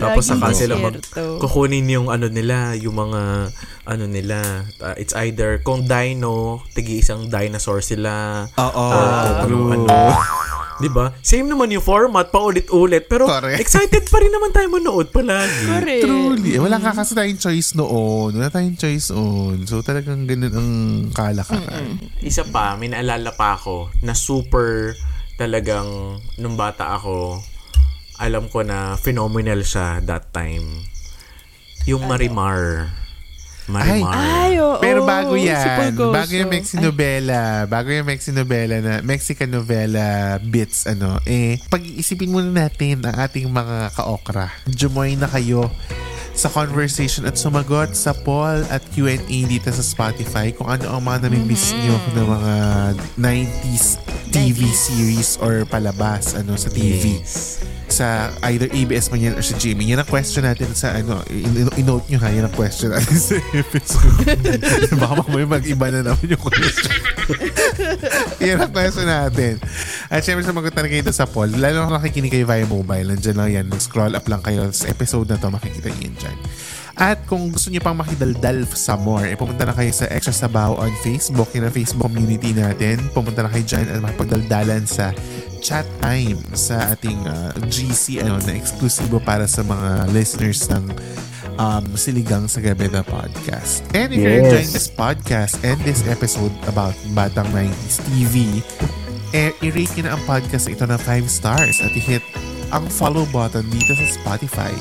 Tapos 0.00 0.24
saka 0.24 0.56
sila 0.56 0.74
mag, 0.80 0.96
kukunin 1.44 1.84
yung 1.92 2.08
ano 2.08 2.32
nila, 2.32 2.72
yung 2.80 2.96
mga 2.96 3.52
ano 3.84 4.04
nila. 4.08 4.64
Uh, 4.80 4.96
it's 4.96 5.12
either 5.20 5.60
kung 5.60 5.84
dino, 5.84 6.64
tigi 6.72 7.04
isang 7.04 7.28
dinosaur 7.28 7.84
sila. 7.84 8.44
Oo, 8.56 8.86
true. 9.44 9.68
ano, 9.76 10.16
'Di 10.80 10.88
ba? 10.88 11.12
Same 11.20 11.44
naman 11.44 11.68
yung 11.68 11.84
format, 11.84 12.32
paulit-ulit, 12.32 13.04
pero 13.04 13.28
Correct. 13.28 13.60
excited 13.60 14.08
pa 14.08 14.16
rin 14.16 14.32
naman 14.32 14.50
tayo 14.50 14.72
manood 14.72 15.12
palagi. 15.12 15.68
Correct. 15.68 16.04
Truly. 16.08 16.56
Wala 16.56 16.80
ka 16.80 16.96
kasi 16.96 17.12
tayong 17.12 17.36
choice 17.36 17.76
noon. 17.76 18.40
Wala 18.40 18.48
tayong 18.48 18.80
choice 18.80 19.12
noon. 19.12 19.68
So 19.68 19.84
talagang 19.84 20.24
ganun 20.24 20.56
ang 20.56 20.70
kalakaran. 21.12 22.00
Isa 22.24 22.48
pa, 22.48 22.80
may 22.80 22.88
naalala 22.88 23.36
pa 23.36 23.60
ako 23.60 23.92
na 24.00 24.16
super 24.16 24.96
talagang 25.36 26.20
nung 26.40 26.56
bata 26.56 26.96
ako, 26.96 27.44
alam 28.20 28.52
ko 28.52 28.60
na 28.60 29.00
phenomenal 29.00 29.64
siya 29.64 30.04
that 30.04 30.28
time. 30.30 30.84
Yung 31.88 32.04
Marimar. 32.04 32.92
Marimar. 33.64 34.12
Ay, 34.12 34.60
oo. 34.60 34.76
Pero 34.82 35.08
bago 35.08 35.38
yan, 35.38 35.96
bago 35.96 36.32
yung 36.36 36.52
Mexi 36.52 36.76
novela, 36.76 37.64
bago 37.64 37.88
yung 37.88 38.04
Mexi 38.04 38.34
novela 38.34 38.76
na, 38.82 38.94
Mexican 39.00 39.48
novela 39.48 40.36
bits, 40.42 40.84
ano, 40.90 41.16
eh, 41.24 41.56
pag-iisipin 41.72 42.28
muna 42.28 42.66
natin 42.66 43.00
ang 43.06 43.16
ating 43.16 43.48
mga 43.48 43.94
ka-okra. 43.96 44.52
Jumoy 44.68 45.16
na 45.16 45.30
kayo 45.30 45.72
sa 46.40 46.48
conversation 46.48 47.28
at 47.28 47.36
sumagot 47.36 47.92
sa 47.92 48.16
poll 48.16 48.64
at 48.72 48.80
Q&A 48.96 49.20
dito 49.44 49.68
sa 49.68 49.84
Spotify 49.84 50.48
kung 50.56 50.72
ano 50.72 50.88
ang 50.88 51.04
mga 51.04 51.28
nami-miss 51.28 51.76
nyo 51.76 51.96
ng 52.16 52.26
mga 52.26 52.54
90s 53.20 54.00
TV 54.30 54.64
series 54.70 55.36
or 55.42 55.66
palabas 55.66 56.32
ano 56.32 56.56
sa 56.56 56.70
TV 56.70 57.18
Yes. 57.20 57.60
sa 57.90 58.30
either 58.48 58.70
ABS 58.70 59.10
man 59.10 59.18
yan 59.18 59.34
or 59.34 59.42
sa 59.42 59.58
GMA. 59.58 59.82
Yan 59.82 59.98
ang 59.98 60.06
question 60.06 60.46
natin 60.46 60.70
sa 60.72 60.94
ano, 60.94 61.18
in- 61.26 61.66
in- 61.66 61.74
in-note 61.82 62.06
nyo 62.06 62.22
ha, 62.22 62.30
yan 62.30 62.46
ang 62.46 62.54
question 62.54 62.94
natin 62.94 63.18
sa 63.18 63.34
episode. 63.50 64.30
Baka 65.02 65.12
mamaya 65.18 65.58
mag-iba 65.58 65.90
na 65.90 66.06
naman 66.06 66.22
yung 66.22 66.38
question. 66.38 66.94
yan 68.46 68.62
ang 68.62 68.70
question 68.70 69.10
natin. 69.10 69.58
At 70.06 70.22
syempre 70.22 70.46
sa 70.46 70.54
magutan 70.54 70.86
kayo 70.86 71.02
sa 71.10 71.26
poll, 71.26 71.50
lalo 71.50 71.90
na 71.90 71.98
nakikinig 71.98 72.30
kayo 72.30 72.46
via 72.46 72.62
mobile, 72.62 73.10
nandiyan 73.10 73.36
lang 73.36 73.50
yan, 73.50 73.66
mag-scroll 73.66 74.14
up 74.14 74.26
lang 74.30 74.38
kayo 74.40 74.70
sa 74.70 74.86
episode 74.86 75.26
na 75.26 75.34
to, 75.34 75.50
makikita 75.50 75.90
nyo 75.90 76.06
yan 76.06 76.14
dyan. 76.14 76.29
At 76.94 77.24
kung 77.24 77.48
gusto 77.48 77.72
niyo 77.72 77.80
pang 77.80 77.96
makidaldal 77.96 78.68
sa 78.68 78.92
more, 78.92 79.24
eh, 79.24 79.36
pumunta 79.38 79.64
na 79.64 79.72
kayo 79.72 79.88
sa 79.88 80.04
Extra 80.12 80.36
Sabaw 80.36 80.76
on 80.76 80.92
Facebook, 81.00 81.48
yun 81.54 81.64
ang 81.64 81.72
Facebook 81.72 82.04
community 82.04 82.52
natin. 82.52 83.00
Pumunta 83.10 83.40
na 83.40 83.48
kayo 83.48 83.64
dyan 83.64 83.88
at 83.88 84.04
makipagdaldalan 84.04 84.84
sa 84.84 85.08
chat 85.60 85.88
time 86.00 86.36
sa 86.52 86.92
ating 86.92 87.16
uh, 87.24 87.56
GC 87.68 88.20
ano, 88.20 88.36
na 88.42 88.52
eksklusibo 88.52 89.16
para 89.16 89.44
sa 89.44 89.60
mga 89.60 90.12
listeners 90.12 90.68
ng 90.68 90.84
um, 91.56 91.84
Siligang 91.94 92.48
sa 92.48 92.60
Gabi 92.60 92.88
na 92.88 93.00
podcast. 93.00 93.80
And 93.92 94.12
if 94.12 94.20
you're 94.20 94.36
Yes. 94.36 94.44
enjoying 94.44 94.72
this 94.72 94.88
podcast 94.88 95.56
and 95.62 95.80
this 95.80 96.04
episode 96.04 96.52
about 96.64 96.92
Batang 97.12 97.48
90s 97.48 97.96
TV, 98.08 98.60
eh, 99.32 99.56
i-rate 99.62 99.94
nyo 99.96 100.02
na 100.04 100.12
ang 100.18 100.24
podcast 100.28 100.68
ito 100.68 100.84
ng 100.84 101.00
5 101.00 101.28
stars 101.28 101.80
at 101.80 101.92
i-hit 101.92 102.24
ang 102.72 102.84
follow 102.88 103.24
button 103.30 103.64
dito 103.68 103.92
sa 103.94 104.06
Spotify. 104.10 104.74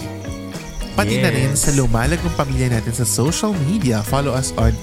Pati 0.99 1.15
na 1.23 1.31
rin 1.31 1.55
Yes. 1.55 1.63
sa 1.63 1.71
lumalagong 1.79 2.35
pamilya 2.35 2.75
natin 2.75 2.91
sa 2.91 3.07
social 3.07 3.55
media. 3.63 4.03
Follow 4.03 4.35
us 4.35 4.51
on 4.59 4.75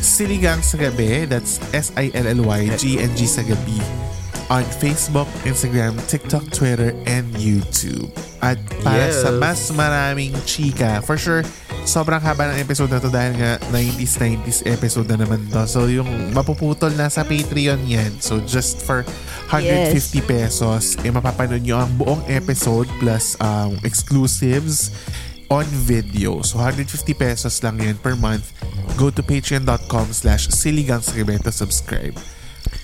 Siligang 0.00 0.64
sa 0.64 0.80
Gabi. 0.80 1.28
That's 1.28 1.60
S-I-L-L-Y-G-N-G 1.76 3.20
sa 3.28 3.44
Gabi. 3.44 3.76
On 4.48 4.64
Facebook, 4.80 5.28
Instagram, 5.44 5.96
TikTok, 6.08 6.48
Twitter, 6.50 6.96
and 7.04 7.28
YouTube. 7.36 8.08
At 8.40 8.56
para 8.80 9.12
Yes. 9.12 9.22
sa 9.22 9.30
mas 9.32 9.68
maraming 9.70 10.32
chika, 10.44 11.04
for 11.04 11.16
sure, 11.16 11.44
sobrang 11.84 12.20
haba 12.20 12.52
ng 12.52 12.58
episode 12.60 12.90
na 12.90 12.98
to 12.98 13.08
dahil 13.08 13.36
nga 13.36 13.60
90s, 13.70 14.18
90s 14.18 14.64
episode 14.64 15.08
na 15.08 15.20
naman 15.20 15.46
to. 15.52 15.62
So 15.68 15.86
yung 15.86 16.32
mapuputol 16.32 16.96
na 16.96 17.12
sa 17.12 17.22
Patreon 17.22 17.84
yan. 17.86 18.18
So 18.24 18.40
just 18.42 18.80
for 18.82 19.04
150 19.52 20.20
pesos, 20.24 20.96
eh 21.00 21.12
mapapanood 21.12 21.60
nyo 21.60 21.84
ang 21.84 21.92
buong 21.94 22.22
episode 22.26 22.88
plus 22.98 23.36
um, 23.38 23.76
exclusives 23.84 24.90
on 25.52 25.68
video. 25.68 26.40
So 26.40 26.56
150 26.56 27.12
pesos 27.12 27.60
lang 27.60 27.76
yun 27.76 28.00
per 28.00 28.16
month. 28.16 28.56
Go 28.96 29.12
to 29.12 29.20
patreon.com 29.20 30.16
slash 30.16 30.48
siligang 30.48 31.04
to 31.04 31.52
subscribe. 31.52 32.16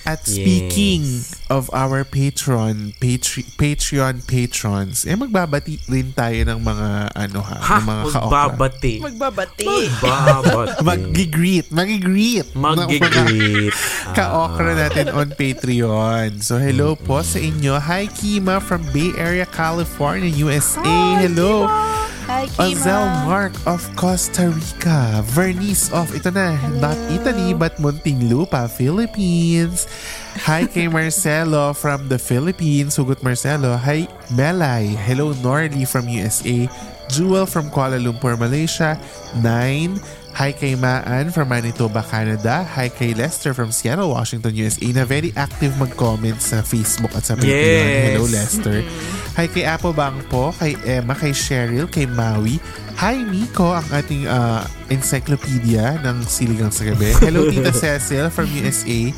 At 0.05 0.25
speaking 0.25 1.23
of 1.49 1.69
our 1.73 2.03
patron, 2.03 2.93
Patre- 2.97 3.45
Patreon 3.61 4.25
patrons, 4.25 5.05
eh 5.05 5.13
magbabati 5.15 5.85
rin 5.87 6.13
tayo 6.17 6.49
ng 6.49 6.61
mga 6.65 6.89
ano 7.13 7.41
ha, 7.45 7.57
Ha, 7.61 7.77
ng 7.79 7.85
mga 7.87 8.03
magbabati. 8.17 8.95
Magbabati. 9.05 9.69
Magbabati. 9.69 10.81
Mag-greet, 10.83 11.67
mag-greet. 11.71 12.49
Mag-greet. 12.57 13.73
Ka-okra 14.17 14.89
natin 14.89 15.13
on 15.13 15.29
Patreon. 15.33 16.41
So 16.41 16.57
hello 16.57 16.97
po 16.97 17.21
sa 17.21 17.39
inyo. 17.39 17.77
Hi 17.77 18.09
Kima 18.09 18.65
from 18.65 18.83
Bay 18.91 19.13
Area, 19.17 19.45
California, 19.45 20.29
USA. 20.29 21.21
hello. 21.21 21.69
Hi, 22.29 22.45
Kima. 22.45 22.77
Ozel 22.77 23.09
Mark 23.25 23.57
of 23.65 23.81
Costa 23.97 24.53
Rica. 24.53 25.25
Vernice 25.33 25.89
of, 25.97 26.13
ito 26.13 26.29
na, 26.29 26.61
not 26.77 27.01
Italy 27.09 27.57
but 27.57 27.81
Muntinlupa, 27.81 28.69
Philippines. 28.69 29.89
Hi 30.45 30.69
kay 30.69 30.89
Marcelo 30.93 31.73
from 31.73 32.13
the 32.13 32.21
Philippines. 32.21 33.01
Hugot 33.01 33.25
Marcelo. 33.25 33.81
Hi 33.81 34.05
Melay. 34.37 34.93
Hello 34.93 35.33
Norly 35.41 35.89
from 35.89 36.05
USA. 36.05 36.69
Jewel 37.09 37.49
from 37.49 37.73
Kuala 37.73 37.97
Lumpur, 37.97 38.37
Malaysia. 38.37 39.01
Nine. 39.41 39.97
Hi 40.39 40.55
kay 40.55 40.79
Maan 40.79 41.35
from 41.35 41.51
Manitoba, 41.51 41.99
Canada. 42.07 42.63
Hi 42.79 42.87
kay 42.87 43.11
Lester 43.11 43.51
from 43.51 43.75
Seattle, 43.75 44.15
Washington, 44.15 44.55
USA 44.55 44.87
na 44.95 45.03
very 45.03 45.35
active 45.35 45.75
mag-comment 45.83 46.39
sa 46.39 46.63
Facebook 46.63 47.11
at 47.19 47.27
sa 47.27 47.35
Patreon. 47.35 47.59
Yes. 47.59 48.15
Hello 48.15 48.25
Lester. 48.31 48.79
Hi 49.35 49.51
kay 49.51 49.67
Apo 49.67 49.91
Bangpo, 49.91 50.55
kay 50.55 50.79
Emma, 50.87 51.19
kay 51.19 51.35
Cheryl, 51.35 51.91
kay 51.91 52.07
Maui. 52.07 52.63
Hi 53.03 53.19
Miko, 53.19 53.75
ang 53.75 53.87
ating 53.91 54.31
uh, 54.31 54.63
encyclopedia 54.95 55.99
ng 56.07 56.23
Siligang 56.23 56.71
sa 56.71 56.87
Gabi. 56.87 57.19
Hello 57.19 57.51
Tita 57.51 57.75
Cecil 57.83 58.31
from 58.31 58.47
USA. 58.63 59.11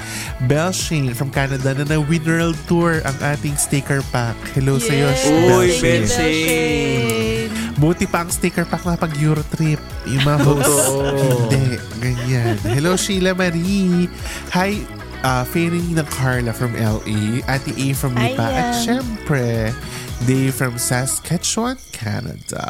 Belle 0.48 0.72
Shane 0.72 1.12
from 1.12 1.28
Canada 1.28 1.76
na 1.76 1.84
na-Winworld 1.84 2.56
Tour 2.64 3.04
ang 3.04 3.16
ating 3.20 3.60
sticker 3.60 4.00
pack. 4.08 4.40
Hello 4.56 4.80
Yes. 4.80 5.20
Uy, 5.28 5.68
Belle 5.84 5.84
Belle 5.84 6.08
Shane. 6.08 7.39
Buti 7.80 8.04
pa 8.04 8.28
ang 8.28 8.30
sticker 8.30 8.68
pack 8.68 8.84
na 8.84 9.00
pag 9.00 9.16
Eurotrip. 9.16 9.80
Yung 10.04 10.20
mga 10.28 10.38
hosts. 10.44 10.68
Totoo. 10.68 11.16
Hindi. 11.48 11.80
Ganyan. 11.96 12.60
Hello, 12.76 12.92
Sheila 12.92 13.32
Marie. 13.32 14.04
Hi, 14.52 14.84
uh, 15.24 15.48
Fairy 15.48 15.80
ng 15.96 16.08
Carla 16.12 16.52
from 16.52 16.76
LA. 16.76 17.40
Ate 17.48 17.72
A 17.72 17.96
from 17.96 18.12
Lipa. 18.20 18.52
At 18.52 18.84
syempre, 18.84 19.72
Dave 20.28 20.52
from 20.52 20.76
Saskatchewan, 20.76 21.80
Canada. 21.96 22.68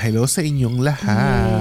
Hello 0.00 0.24
sa 0.24 0.40
inyong 0.40 0.80
lahat. 0.80 1.60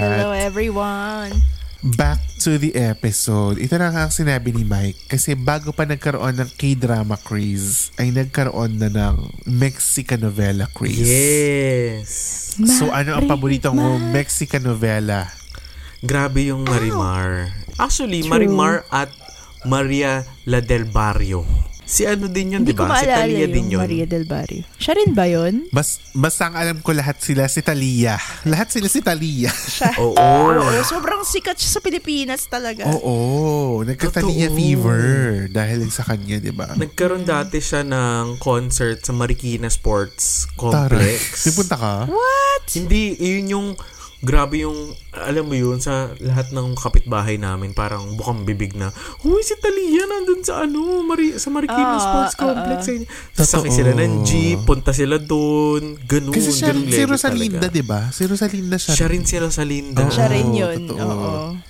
Hello, 0.00 0.32
everyone. 0.32 1.36
Back 1.80 2.20
to 2.44 2.60
the 2.60 2.76
episode. 2.76 3.56
Ito 3.56 3.80
na 3.80 3.88
ang 3.88 4.12
sinabi 4.12 4.52
ni 4.52 4.68
Mike. 4.68 5.08
Kasi 5.08 5.32
bago 5.32 5.72
pa 5.72 5.88
nagkaroon 5.88 6.36
ng 6.36 6.50
K-drama 6.60 7.16
craze, 7.16 7.88
ay 7.96 8.12
nagkaroon 8.12 8.76
na 8.76 8.92
ng 8.92 9.16
Mexican 9.48 10.20
novela 10.20 10.68
craze. 10.76 11.08
Yes. 11.08 12.08
So 12.76 12.92
ano 12.92 13.16
ang 13.16 13.24
paboritong 13.24 13.72
mo 13.72 13.96
Mexican 13.96 14.60
novela? 14.60 15.32
Grabe 16.04 16.52
yung 16.52 16.68
Marimar. 16.68 17.48
Actually, 17.80 18.28
True. 18.28 18.36
Marimar 18.36 18.84
at 18.92 19.08
Maria 19.64 20.24
La 20.44 20.60
del 20.60 20.84
Barrio. 20.84 21.69
Si 21.90 22.06
ano 22.06 22.30
din 22.30 22.54
yun, 22.54 22.62
di 22.62 22.70
ba? 22.70 22.86
Si 22.94 23.10
Talia 23.10 23.50
din 23.50 23.74
yun. 23.74 23.82
Maria 23.82 24.06
del 24.06 24.22
Barrio. 24.22 24.62
Siya 24.78 24.94
rin 24.94 25.10
ba 25.10 25.26
yun? 25.26 25.66
Bas, 25.74 25.98
basta 26.14 26.46
ang 26.46 26.54
alam 26.54 26.78
ko 26.78 26.94
lahat 26.94 27.18
sila 27.18 27.50
si 27.50 27.66
Talia. 27.66 28.14
Lahat 28.46 28.70
sila 28.70 28.86
si 28.86 29.02
Talia. 29.02 29.50
Siya. 29.50 29.98
Oo. 29.98 30.14
Oo, 30.14 30.70
sobrang 30.86 31.26
sikat 31.26 31.58
siya 31.58 31.76
sa 31.76 31.80
Pilipinas 31.82 32.46
talaga. 32.46 32.86
Oo, 32.94 33.82
nagka-Talia 33.82 34.54
fever 34.54 35.50
dahil 35.50 35.90
sa 35.90 36.06
kanya, 36.06 36.38
di 36.38 36.54
ba? 36.54 36.78
Nagkaroon 36.78 37.26
dati 37.26 37.58
siya 37.58 37.82
ng 37.82 38.38
concert 38.38 39.02
sa 39.02 39.10
Marikina 39.10 39.66
Sports 39.66 40.46
Taray. 40.54 40.94
Complex. 40.94 41.42
Pipunta 41.42 41.74
ka? 41.74 41.94
What? 42.06 42.64
Hindi, 42.70 43.18
yun 43.18 43.46
yung 43.50 43.68
grabe 44.20 44.62
yung, 44.62 44.76
alam 45.10 45.44
mo 45.44 45.52
yun, 45.52 45.80
sa 45.80 46.12
lahat 46.16 46.52
ng 46.52 46.76
kapitbahay 46.76 47.36
namin, 47.36 47.72
parang 47.72 48.14
bukang 48.14 48.44
bibig 48.44 48.72
na, 48.72 48.92
Uy, 49.22 49.40
si 49.40 49.56
Talia 49.56 50.04
nandun 50.04 50.40
sa 50.40 50.64
ano, 50.64 51.00
Mari- 51.00 51.36
sa 51.36 51.48
Marikina 51.48 51.96
Ah, 51.96 52.00
Sports 52.00 52.34
ah, 52.34 52.40
Complex. 52.40 52.80
ah. 52.84 53.00
Sasakay 53.34 53.68
Totoo. 53.68 53.78
sila 53.80 53.90
ng 53.96 54.14
jeep, 54.22 54.60
punta 54.62 54.92
sila 54.92 55.16
doon, 55.16 55.96
ganun, 56.04 56.32
Kasi 56.32 56.52
siya, 56.52 56.70
ganun 56.70 56.86
si 56.86 57.02
Rosalinda, 57.02 57.66
di 57.66 57.80
ba? 57.80 58.12
Si 58.12 58.22
Rosalinda 58.24 58.76
siya. 58.76 58.92
Siya 58.92 59.08
rin 59.08 59.24
si 59.24 59.36
Rosalinda. 59.36 60.04
Oo. 60.04 60.12
Siya 60.12 60.26
rin 60.28 60.48
yun. 60.52 60.80
Oo. 60.90 61.69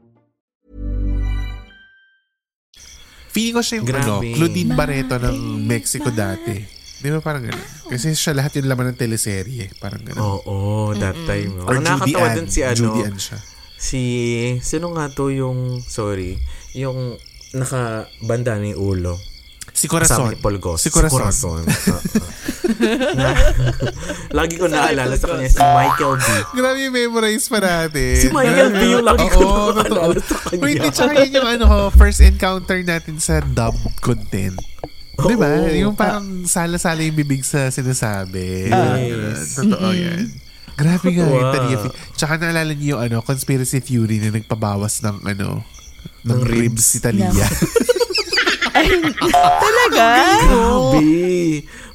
Feeling 3.31 3.55
ko 3.55 3.61
siya 3.63 3.75
yung 3.79 3.87
ano, 3.89 4.19
Grabe. 4.19 4.35
Claudine 4.35 4.71
Barreto 4.75 5.15
ng 5.15 5.37
Mexico 5.63 6.11
dati. 6.11 6.55
Di 7.01 7.09
ba 7.09 7.17
parang 7.17 7.41
gano'n? 7.41 7.89
Kasi 7.89 8.13
siya 8.13 8.35
lahat 8.35 8.59
yung 8.59 8.69
laman 8.69 8.93
ng 8.93 8.99
teleserye. 8.99 9.71
Parang 9.79 10.03
gano'n. 10.03 10.21
Oo, 10.21 10.91
that 10.93 11.17
time. 11.25 11.55
Or 11.63 11.73
Ang 11.73 11.81
Judy 11.81 12.13
nakakatawa 12.13 12.27
Ann. 12.27 12.35
dun 12.37 12.47
si 12.47 12.59
ano, 12.61 12.75
Judy 12.77 13.01
Ann 13.01 13.17
siya. 13.17 13.39
si, 13.73 14.01
sino 14.61 14.93
nga 14.93 15.09
to 15.09 15.33
yung, 15.33 15.81
sorry, 15.81 16.37
yung 16.75 17.17
nakabanda 17.51 18.59
ni 18.59 18.75
ulo. 18.75 19.17
Si 19.81 19.89
Kasama 19.89 19.97
Corazon. 20.21 20.29
ni 20.29 20.37
Paul 20.37 20.57
Goss. 20.57 20.79
Si 20.79 20.89
Corazon. 20.89 21.63
Oo. 21.65 21.99
Na- 23.17 23.33
Lagi 24.37 24.55
ko 24.55 24.65
naalala 24.65 25.15
sa 25.15 25.27
kanya 25.27 25.49
si 25.49 25.57
Michael 25.57 26.13
B. 26.15 26.27
Grabe 26.53 26.77
yung 26.81 26.95
memorize 26.95 27.45
pa 27.45 27.59
natin. 27.59 28.15
Si 28.15 28.29
Michael 28.29 28.71
B 28.71 28.81
yung 28.91 29.05
lagi 29.05 29.25
ko 29.27 29.41
Oo, 29.41 29.73
naalala 29.73 30.17
sa 30.21 30.35
kanya. 30.39 30.61
Wait, 30.61 30.81
tsaka 30.89 31.13
yun 31.19 31.31
yung 31.35 31.49
ano, 31.49 31.63
ko, 31.65 31.77
first 31.91 32.21
encounter 32.21 32.77
natin 32.79 33.17
sa 33.17 33.41
dub 33.43 33.73
content. 33.99 34.55
Di 35.17 35.35
ba? 35.35 35.49
Yung 35.71 35.93
parang 35.93 36.45
sala-sala 36.45 37.01
yung 37.01 37.13
bibig 37.15 37.41
sa 37.41 37.69
sinasabi. 37.69 38.69
Yes. 38.69 39.57
Totoo 39.57 39.89
yan. 39.91 40.29
Grabe 40.73 41.07
nga 41.11 41.25
yung 41.67 41.81
Fi- 41.83 41.95
Tsaka 42.15 42.39
naalala 42.39 42.71
niyo 42.71 42.95
yung 42.95 43.01
ano, 43.01 43.17
conspiracy 43.21 43.81
theory 43.81 44.17
na 44.17 44.31
nagpabawas 44.31 45.01
ng 45.01 45.27
ano, 45.27 45.61
ng 46.23 46.29
Ng 46.31 46.41
ribs 46.41 46.57
ribs. 46.79 46.85
si 46.87 46.97
Talia. 46.97 47.29
Talaga? 49.31 50.05
Grabe. 50.41 51.09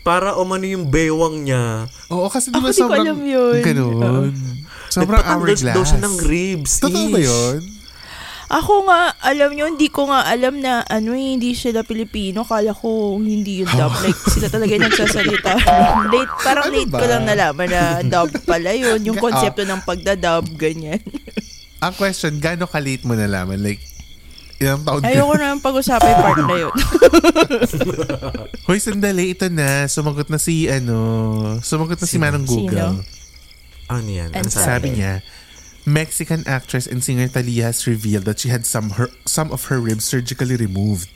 Para 0.01 0.37
umano 0.37 0.65
yung 0.65 0.87
bewang 0.87 1.43
niya. 1.43 1.91
Oo, 2.09 2.27
kasi 2.27 2.49
di 2.49 2.57
ba 2.57 2.71
Ako 2.71 2.79
sobrang 2.79 3.05
alam 3.05 3.19
yun. 3.19 3.59
ganun. 3.61 4.31
Sobrang 4.87 5.19
Nagpatanggal 5.19 5.51
hourglass. 5.51 5.75
daw 5.75 5.85
siya 5.85 6.01
ng 6.01 6.15
ribs. 6.23 6.73
Totoo 6.79 7.07
ba 7.09 7.21
yun? 7.21 7.59
Ako 8.47 8.87
nga, 8.87 9.01
alam 9.21 9.51
nyo, 9.51 9.67
hindi 9.67 9.91
ko 9.91 10.07
nga 10.07 10.23
alam 10.23 10.63
na 10.63 10.87
ano 10.87 11.11
eh, 11.11 11.35
hindi 11.35 11.51
sila 11.51 11.83
Pilipino. 11.83 12.47
Kala 12.47 12.71
ko 12.71 13.19
hindi 13.19 13.67
yung 13.67 13.73
dub. 13.75 13.91
like, 14.07 14.15
sila 14.25 14.47
talaga 14.47 14.71
yung 14.71 14.87
nagsasalita. 14.87 15.53
late, 16.15 16.35
parang 16.41 16.65
Ano 16.65 16.75
late 16.79 16.87
ba? 16.87 16.99
ko 17.03 17.07
lang 17.11 17.23
nalaman 17.27 17.67
na 17.67 17.83
dub 18.07 18.31
pala 18.47 18.71
yun. 18.71 19.03
Yung 19.03 19.19
Ga- 19.19 19.27
konsepto 19.27 19.67
ng 19.67 19.83
pagda-dub, 19.83 20.47
ganyan. 20.55 21.03
Ang 21.77 21.93
question, 21.93 22.39
gaano 22.39 22.65
ka-late 22.65 23.03
mo 23.03 23.19
nalaman? 23.19 23.59
Like, 23.59 23.83
ilang 24.59 24.83
taon 24.83 25.01
ka? 25.03 25.09
Ayoko 25.09 25.35
na 25.37 25.57
pag-usapan 25.61 26.09
yung 26.09 26.23
part 26.25 26.41
na 26.41 26.57
yun. 26.57 26.75
Hoy, 28.67 28.79
sandali, 28.81 29.37
ito 29.37 29.47
na. 29.53 29.85
Sumagot 29.87 30.29
na 30.33 30.41
si, 30.41 30.67
ano, 30.71 30.97
sumagot 31.61 32.01
na 32.01 32.07
si 32.09 32.17
Sino? 32.17 32.25
Manong 32.25 32.47
Google. 32.49 33.05
Sino? 33.05 33.93
Ano 33.93 34.09
yan? 34.09 34.31
Ano 34.33 34.47
Ano 34.47 34.51
sabi? 34.51 34.67
Sabi 34.67 34.89
niya, 34.99 35.13
Mexican 35.87 36.43
actress 36.51 36.91
and 36.91 36.99
singer 36.99 37.31
Talia 37.31 37.71
has 37.71 37.87
revealed 37.87 38.27
that 38.27 38.43
she 38.43 38.51
had 38.51 38.67
some 38.67 38.99
her 38.99 39.07
some 39.23 39.55
of 39.55 39.71
her 39.71 39.79
ribs 39.79 40.03
surgically 40.03 40.59
removed 40.59 41.07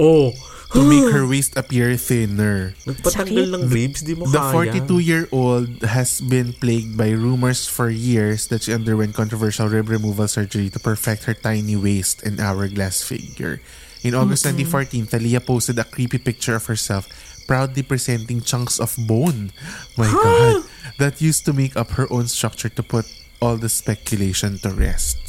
Oh, 0.00 0.32
to 0.76 0.84
make 0.84 1.08
her 1.08 1.24
waist 1.24 1.56
appear 1.56 1.96
thinner. 1.96 2.76
nagpatanggal 2.84 3.48
ng 3.56 3.64
ribs, 3.72 4.04
di 4.04 4.12
mo 4.12 4.28
The 4.28 4.38
kaya. 4.38 4.76
42-year-old 4.76 5.80
has 5.88 6.20
been 6.20 6.52
plagued 6.52 7.00
by 7.00 7.16
rumors 7.16 7.64
for 7.64 7.88
years 7.88 8.52
that 8.52 8.68
she 8.68 8.76
underwent 8.76 9.16
controversial 9.16 9.72
rib 9.72 9.88
removal 9.88 10.28
surgery 10.28 10.68
to 10.68 10.78
perfect 10.78 11.24
her 11.24 11.34
tiny 11.34 11.74
waist 11.74 12.20
and 12.20 12.36
hourglass 12.36 13.00
figure. 13.00 13.64
In 14.04 14.14
August 14.14 14.44
2014, 14.44 15.08
Talia 15.08 15.40
posted 15.40 15.80
a 15.80 15.84
creepy 15.84 16.18
picture 16.20 16.54
of 16.54 16.68
herself 16.68 17.08
proudly 17.48 17.82
presenting 17.82 18.42
chunks 18.44 18.78
of 18.78 18.94
bone. 19.08 19.50
My 19.96 20.06
God. 20.06 20.62
That 20.98 21.20
used 21.20 21.44
to 21.46 21.52
make 21.52 21.76
up 21.76 21.96
her 21.96 22.06
own 22.12 22.28
structure 22.28 22.68
to 22.68 22.82
put 22.82 23.04
all 23.40 23.56
the 23.56 23.68
speculation 23.68 24.58
to 24.64 24.70
rest. 24.70 25.25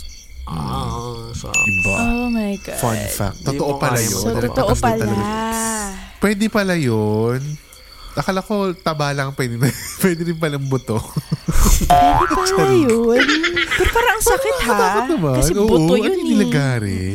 Ah, 0.47 0.95
sa... 1.31 1.51
Diba? 1.51 1.95
Oh 1.99 2.27
my 2.27 2.55
God. 2.57 2.79
Fun 2.79 2.99
fact. 3.05 3.37
Hindi 3.37 3.47
Totoo 3.53 3.71
mo 3.75 3.77
pala 3.77 3.99
yun. 3.99 4.11
So, 4.13 4.27
Oo, 4.27 4.39
totoo 4.41 4.73
pala. 4.73 5.03
talaga. 5.03 5.25
Pwede 6.17 6.45
pala 6.47 6.73
yun. 6.73 7.39
Akala 8.15 8.41
ko 8.41 8.73
taba 8.73 9.13
lang 9.13 9.29
pwede, 9.31 9.59
pwede 10.01 10.21
rin 10.23 10.37
palang 10.37 10.65
buto. 10.65 10.97
Pwede 11.85 12.25
pala 12.33 12.65
yun. 12.87 13.21
Pero 13.69 13.89
parang 13.91 14.13
ang 14.15 14.25
sakit 14.25 14.55
ha. 14.65 14.73
Takot 14.73 15.05
naman. 15.11 15.35
Kasi 15.37 15.51
Oo, 15.53 15.67
buto 15.67 15.93
ano 15.93 16.01
yun 16.01 16.15
yung 16.15 16.17
eh. 16.17 16.29
nilagari? 16.33 17.05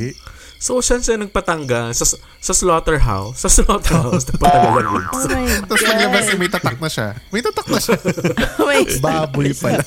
So, 0.62 0.79
saan 0.79 1.03
siya 1.03 1.18
nagpatanggal? 1.18 1.90
Sa, 1.90 2.07
sa 2.38 2.53
slaughterhouse? 2.55 3.35
Sa 3.37 3.51
slaughterhouse, 3.51 4.22
nagpatanggal 4.31 4.79
ng 4.79 4.94
ribs. 4.94 5.11
Oh 5.12 5.27
my 5.27 5.42
God. 5.42 5.62
Tapos 5.66 5.83
paglabas 5.83 6.22
niya, 6.22 6.37
may 6.38 6.46
tatak 6.48 6.77
na 6.79 6.87
siya. 6.87 7.09
May 7.35 7.42
tatak 7.42 7.66
na 7.66 7.79
siya. 7.79 7.96
Baboy 9.03 9.51
pala. 9.53 9.83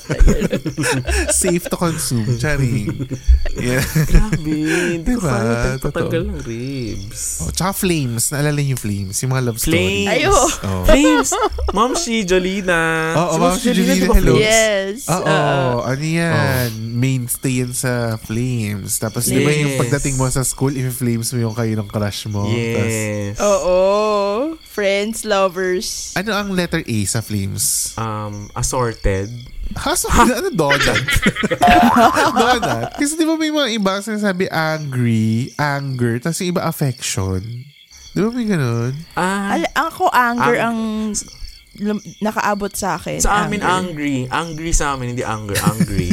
Safe 1.32 1.64
to 1.64 1.76
consume. 1.76 2.28
Charing. 2.36 3.08
Yeah. 3.56 3.80
Grabe, 4.04 4.52
hindi 4.92 5.10
ko 5.10 5.24
Diba? 5.24 5.32
kaya 5.32 5.80
nagpatanggal 5.80 6.22
Totoo. 6.22 6.28
ng 6.28 6.40
ribs. 6.44 7.20
Oh, 7.40 7.50
tsaka 7.50 7.72
flames. 7.72 8.28
Naalala 8.28 8.58
niyo 8.58 8.76
yung 8.76 8.82
flames? 8.82 9.16
Yung 9.22 9.32
mga 9.32 9.42
love 9.46 9.58
story. 9.58 9.76
Flames. 9.78 10.10
Ayo. 10.12 10.32
Oh. 10.62 10.84
Flames! 10.84 11.28
Ma'am 11.72 11.92
si 11.94 12.14
Jolina. 12.22 12.78
Oo, 13.16 13.32
Si 13.32 13.38
Ma'am 13.38 13.54
si 13.56 13.68
Jolina, 13.72 14.06
hello. 14.12 14.34
Yes. 14.36 15.08
Oo, 15.08 15.24
Uh, 15.26 15.82
ano 15.84 16.04
yan? 16.04 16.68
Mainstay 16.92 17.62
yan 17.62 17.72
sa 17.72 18.16
Flames. 18.18 18.96
Tapos 18.98 19.24
di 19.24 19.40
ba 19.40 19.50
yung 19.50 19.72
Yes. 19.72 19.80
pagdating 19.80 20.14
mo 20.16 20.28
sa 20.28 20.42
school, 20.42 20.65
i-flames 20.72 21.30
mo 21.30 21.38
yung 21.40 21.52
kayo 21.52 21.70
ng 21.74 21.86
crush 21.86 22.26
mo. 22.26 22.42
Tas, 22.42 22.54
Yes. 22.88 23.36
Oo. 23.38 23.78
Friends, 24.58 25.22
lovers. 25.22 26.12
ano 26.14 26.32
ang 26.32 26.50
letter 26.50 26.80
A 26.80 26.98
sa 27.04 27.20
Flames? 27.20 27.94
Um, 27.94 28.50
assorted. 28.52 29.30
Ha? 29.74 29.94
So, 29.94 30.06
ano 30.08 30.48
donut? 30.48 31.02
donut? 32.34 32.90
Kasi 32.94 33.14
di 33.14 33.24
ba 33.24 33.34
may 33.34 33.50
mga 33.50 33.68
iba 33.72 33.98
sinasabi 33.98 34.46
angry, 34.46 35.52
anger, 35.54 36.18
tapos 36.18 36.40
yung 36.40 36.52
iba 36.52 36.62
affection. 36.62 37.42
Di 38.12 38.20
ba 38.20 38.30
may 38.30 38.46
ganun? 38.46 38.92
Ah, 39.12 39.54
Al- 39.54 39.74
ako 39.74 40.08
anger 40.08 40.56
Ang- 40.56 41.12
ang 41.12 41.12
nakaabot 42.18 42.72
sa 42.72 42.96
akin. 42.96 43.18
sa 43.18 43.44
amin 43.44 43.60
Anger. 43.60 43.92
angry. 43.92 44.16
Angry 44.26 44.72
sa 44.72 44.92
amin, 44.92 45.12
hindi 45.12 45.22
anger. 45.22 45.56
Angry. 45.60 46.08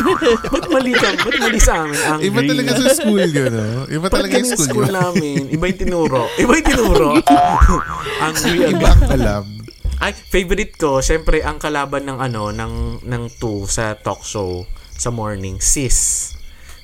ba't 0.52 0.66
mali 0.68 0.92
ka? 0.92 1.08
Ba't 1.16 1.36
mali 1.38 1.58
sa 1.58 1.82
amin? 1.82 1.98
Angry. 2.00 2.26
Iba 2.28 2.40
talaga 2.42 2.70
sa 2.74 2.88
school 2.92 3.24
yun, 3.24 3.50
no? 3.50 3.84
Iba 3.86 4.06
Ba't 4.06 4.12
talaga 4.12 4.34
yung 4.34 4.50
school, 4.50 4.66
school 4.66 4.86
yun. 4.86 4.94
namin? 4.94 5.40
Iba 5.48 5.64
yung 5.66 5.80
tinuro. 5.80 6.22
Iba 6.34 6.52
yung 6.52 6.66
tinuro. 6.66 7.08
angry 8.26 8.58
Iba 8.60 8.68
agad. 8.74 8.90
ang 8.90 9.02
alam. 9.12 9.44
Ay, 9.96 10.12
favorite 10.12 10.74
ko, 10.74 10.98
syempre, 11.00 11.40
ang 11.40 11.56
kalaban 11.56 12.04
ng 12.04 12.18
ano, 12.18 12.50
ng, 12.50 12.74
ng 13.00 13.22
two 13.38 13.64
sa 13.64 13.94
talk 13.94 14.20
show 14.20 14.66
sa 14.90 15.08
morning, 15.08 15.62
sis. 15.62 16.33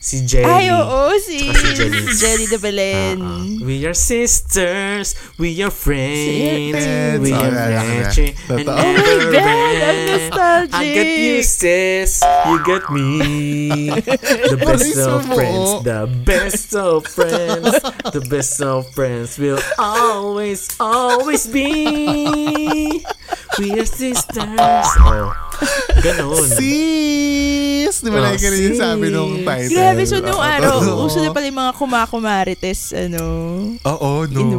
Si 0.01 0.25
Jelly. 0.25 0.49
Ay, 0.49 0.73
oo, 0.73 1.13
si, 1.21 1.53
si 1.53 1.69
Jelly. 1.77 2.09
si 2.17 2.47
de 2.49 2.57
Belen. 2.57 3.21
Ah, 3.21 3.37
ah. 3.37 3.45
We 3.61 3.85
are 3.85 3.93
sisters, 3.93 5.13
we 5.37 5.61
are 5.61 5.69
friends, 5.69 6.73
Friends. 6.81 7.21
we 7.21 7.37
Oh, 7.37 7.37
are 7.37 7.53
yeah, 7.53 7.53
yeah, 7.53 7.69
yeah. 7.69 7.85
friendship, 8.09 8.33
and 8.49 8.65
Totoo. 8.65 8.81
never 8.81 8.97
Oh 8.97 9.19
my 9.21 9.29
God, 9.29 9.45
ang 9.45 9.77
end. 9.77 10.09
nostalgic. 10.09 10.73
I 10.81 10.85
got 10.97 11.11
you, 11.21 11.37
sis, 11.45 12.13
you 12.25 12.57
got 12.65 12.85
me. 12.89 13.09
The 13.93 14.57
best 14.65 14.97
of 15.05 15.21
friends, 15.29 15.69
the 15.85 16.01
best 16.25 16.71
of 16.73 16.99
friends, 17.05 17.69
the 18.17 18.23
best 18.25 18.57
of 18.65 18.89
friends 18.97 19.37
will 19.37 19.61
always, 19.77 20.65
always 20.81 21.45
be. 21.45 23.05
We 23.59 23.75
are 23.75 23.89
sisters. 23.89 24.59
Oh, 25.61 26.01
ganun. 26.01 26.49
Sis! 26.57 28.01
Di 28.01 28.09
ba 28.09 28.23
Oh, 28.23 28.25
like 28.25 28.41
rin 28.41 28.73
yung 28.73 28.81
sabi 28.81 29.13
nung 29.13 29.45
title? 29.45 29.77
Grabe, 29.77 30.03
so 30.09 30.17
nung 30.23 30.41
Oo. 30.41 30.47
araw, 30.57 30.81
uso 31.05 31.21
na 31.21 31.35
pala 31.37 31.53
yung 31.53 31.61
mga 31.61 31.73
kumakumarites, 31.77 32.97
ano. 32.97 33.23
Oo, 33.85 34.11
no. 34.25 34.41
Ino. 34.41 34.59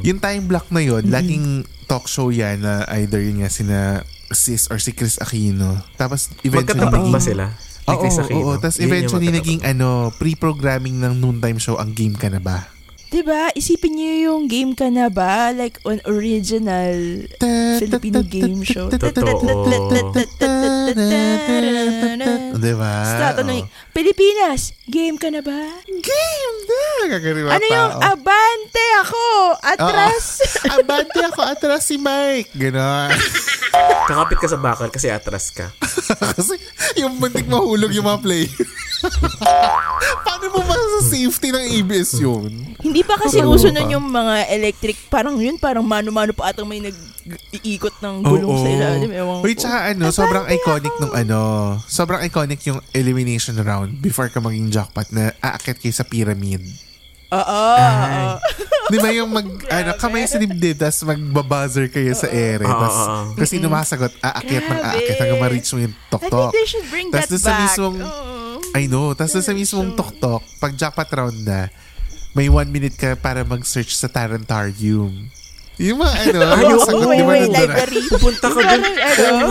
Yung 0.00 0.16
time 0.16 0.48
block 0.48 0.72
na 0.72 0.80
yun, 0.80 1.04
laging 1.12 1.68
talk 1.84 2.08
show 2.08 2.32
yan 2.32 2.64
na 2.64 2.88
either 2.96 3.20
yun 3.20 3.44
nga 3.44 3.52
sina 3.52 4.00
sis 4.32 4.72
or 4.72 4.80
si 4.80 4.96
Chris 4.96 5.20
Aquino. 5.20 5.84
Tapos 6.00 6.32
eventually 6.40 6.80
Magkatapat 6.80 7.00
naging... 7.04 7.12
ba 7.12 7.20
sila? 7.20 7.44
Oo, 7.92 8.08
oo, 8.08 8.22
oo. 8.32 8.52
Yung 8.56 8.86
eventually 8.88 9.28
naging 9.28 9.60
ano, 9.66 10.08
pre-programming 10.16 10.96
ng 11.02 11.12
noontime 11.18 11.60
show 11.60 11.76
ang 11.76 11.92
game 11.92 12.16
ka 12.16 12.32
na 12.32 12.40
ba? 12.40 12.72
Diba? 13.12 13.52
Isipin 13.52 13.92
niyo 13.92 14.32
yung 14.32 14.48
game 14.48 14.72
ka 14.72 14.88
na 14.88 15.12
ba? 15.12 15.52
Like, 15.52 15.76
on 15.84 16.00
original 16.08 16.96
Filipino 17.76 18.24
game 18.24 18.64
show. 18.64 18.88
Totoo. 18.88 19.36
Diba? 22.56 22.92
Tapos 23.04 23.12
tatanungin, 23.20 23.68
Pilipinas, 23.92 24.72
game 24.88 25.20
ka 25.20 25.28
na 25.28 25.44
ba? 25.44 25.60
Game 25.84 26.56
na! 26.64 26.84
Gagawin 27.12 27.52
Ano 27.52 27.66
yung 27.68 27.92
abante 28.00 28.86
ako? 29.04 29.24
Atras? 29.60 30.26
Abante 30.72 31.20
ako, 31.20 31.40
atras 31.44 31.84
si 31.84 32.00
Mike. 32.00 32.56
Ganon. 32.56 33.12
Kakapit 34.08 34.40
ka 34.40 34.48
sa 34.48 34.56
bakal 34.56 34.88
kasi 34.88 35.12
atras 35.12 35.52
ka. 35.52 35.68
Kasi 36.36 36.56
yung 36.96 37.20
muntik 37.20 37.44
mahulog 37.44 37.92
yung 37.92 38.08
mga 38.08 38.20
play. 38.24 38.44
Paano 40.26 40.44
mo 40.48 40.60
ba 40.62 40.74
sa 40.74 41.00
safety 41.08 41.48
ng 41.50 41.64
ABS 41.76 42.10
yun? 42.16 42.50
Hindi 42.76 43.02
pa 43.02 43.14
kasi 43.14 43.38
Totoo 43.38 43.54
uso 43.54 43.68
nun 43.68 43.88
yung 43.88 44.04
mga 44.04 44.50
electric, 44.50 44.96
parang 45.08 45.36
yun, 45.36 45.56
parang 45.56 45.82
mano-mano 45.82 46.30
pa 46.30 46.50
atang 46.50 46.64
may 46.64 46.78
nag-iikot 46.78 47.98
ng 47.98 48.14
gulong 48.20 48.50
Oo. 48.50 48.58
sa 48.58 48.68
ilalim. 48.68 49.10
Ewan 49.10 49.40
Wait, 49.40 49.56
ko. 49.56 49.62
tsaka 49.62 49.78
ano, 49.90 50.04
sobrang 50.08 50.44
iconic 50.48 50.94
nung 50.98 51.14
ano, 51.14 51.38
sobrang 51.84 52.20
iconic 52.22 52.60
yung 52.64 52.80
elimination 52.92 53.54
round 53.56 53.98
before 53.98 54.26
ka 54.26 54.38
maging 54.38 54.68
jackpot 54.68 55.06
na 55.10 55.30
aakit 55.40 55.78
kayo 55.78 55.92
sa 55.92 56.02
pyramid. 56.02 56.62
Oo. 57.32 57.62
Di 58.84 58.98
ba 58.98 59.08
yung 59.08 59.32
mag, 59.32 59.46
ano, 59.72 59.90
kamay 59.96 60.26
sa 60.26 60.36
dibdib, 60.36 60.76
tapos 60.76 61.00
magbabuzzer 61.02 61.88
kayo 61.88 62.12
sa 62.12 62.28
ere. 62.28 62.60
Tapos, 62.60 62.92
kasi 63.34 63.56
sumasagot, 63.56 64.12
aakyat 64.20 64.62
ng 64.62 64.76
Grabe. 64.76 64.88
aakyat 64.92 65.16
hanggang 65.16 65.40
ma-reach 65.40 65.70
mo 65.72 65.80
yung 65.80 65.94
I 65.94 65.96
think 65.96 66.12
tok-tok. 66.28 66.52
they 66.52 66.66
should 66.68 66.84
bring 66.86 67.08
Tas 67.08 67.24
that 67.24 67.28
dun 67.30 67.40
sa 67.40 67.50
back. 67.50 67.60
mismong, 67.64 67.96
Oo. 67.98 68.51
I 68.72 68.88
know, 68.88 69.12
tapos 69.12 69.36
sa 69.36 69.52
mismong 69.52 69.92
tok-tok, 69.92 70.40
pag 70.56 70.72
jackpot 70.72 71.10
round 71.12 71.38
na, 71.44 71.68
may 72.32 72.48
one 72.48 72.72
minute 72.72 72.96
ka 72.96 73.12
para 73.20 73.44
mag-search 73.44 73.92
sa 73.92 74.08
Tarantarium. 74.08 75.28
Yung 75.80 75.98
mga 75.98 76.14
ano, 76.30 76.40
Ay, 76.52 76.62
yung 76.72 76.80
oo, 76.80 76.86
sagot, 76.86 77.06
di 77.10 77.24
ba 77.24 77.32
nandun 77.32 77.48
na? 77.48 77.60
library. 77.64 78.00
Punta 78.22 78.46
ka 78.48 78.60
dun. 78.60 78.82
Ano, 78.84 79.46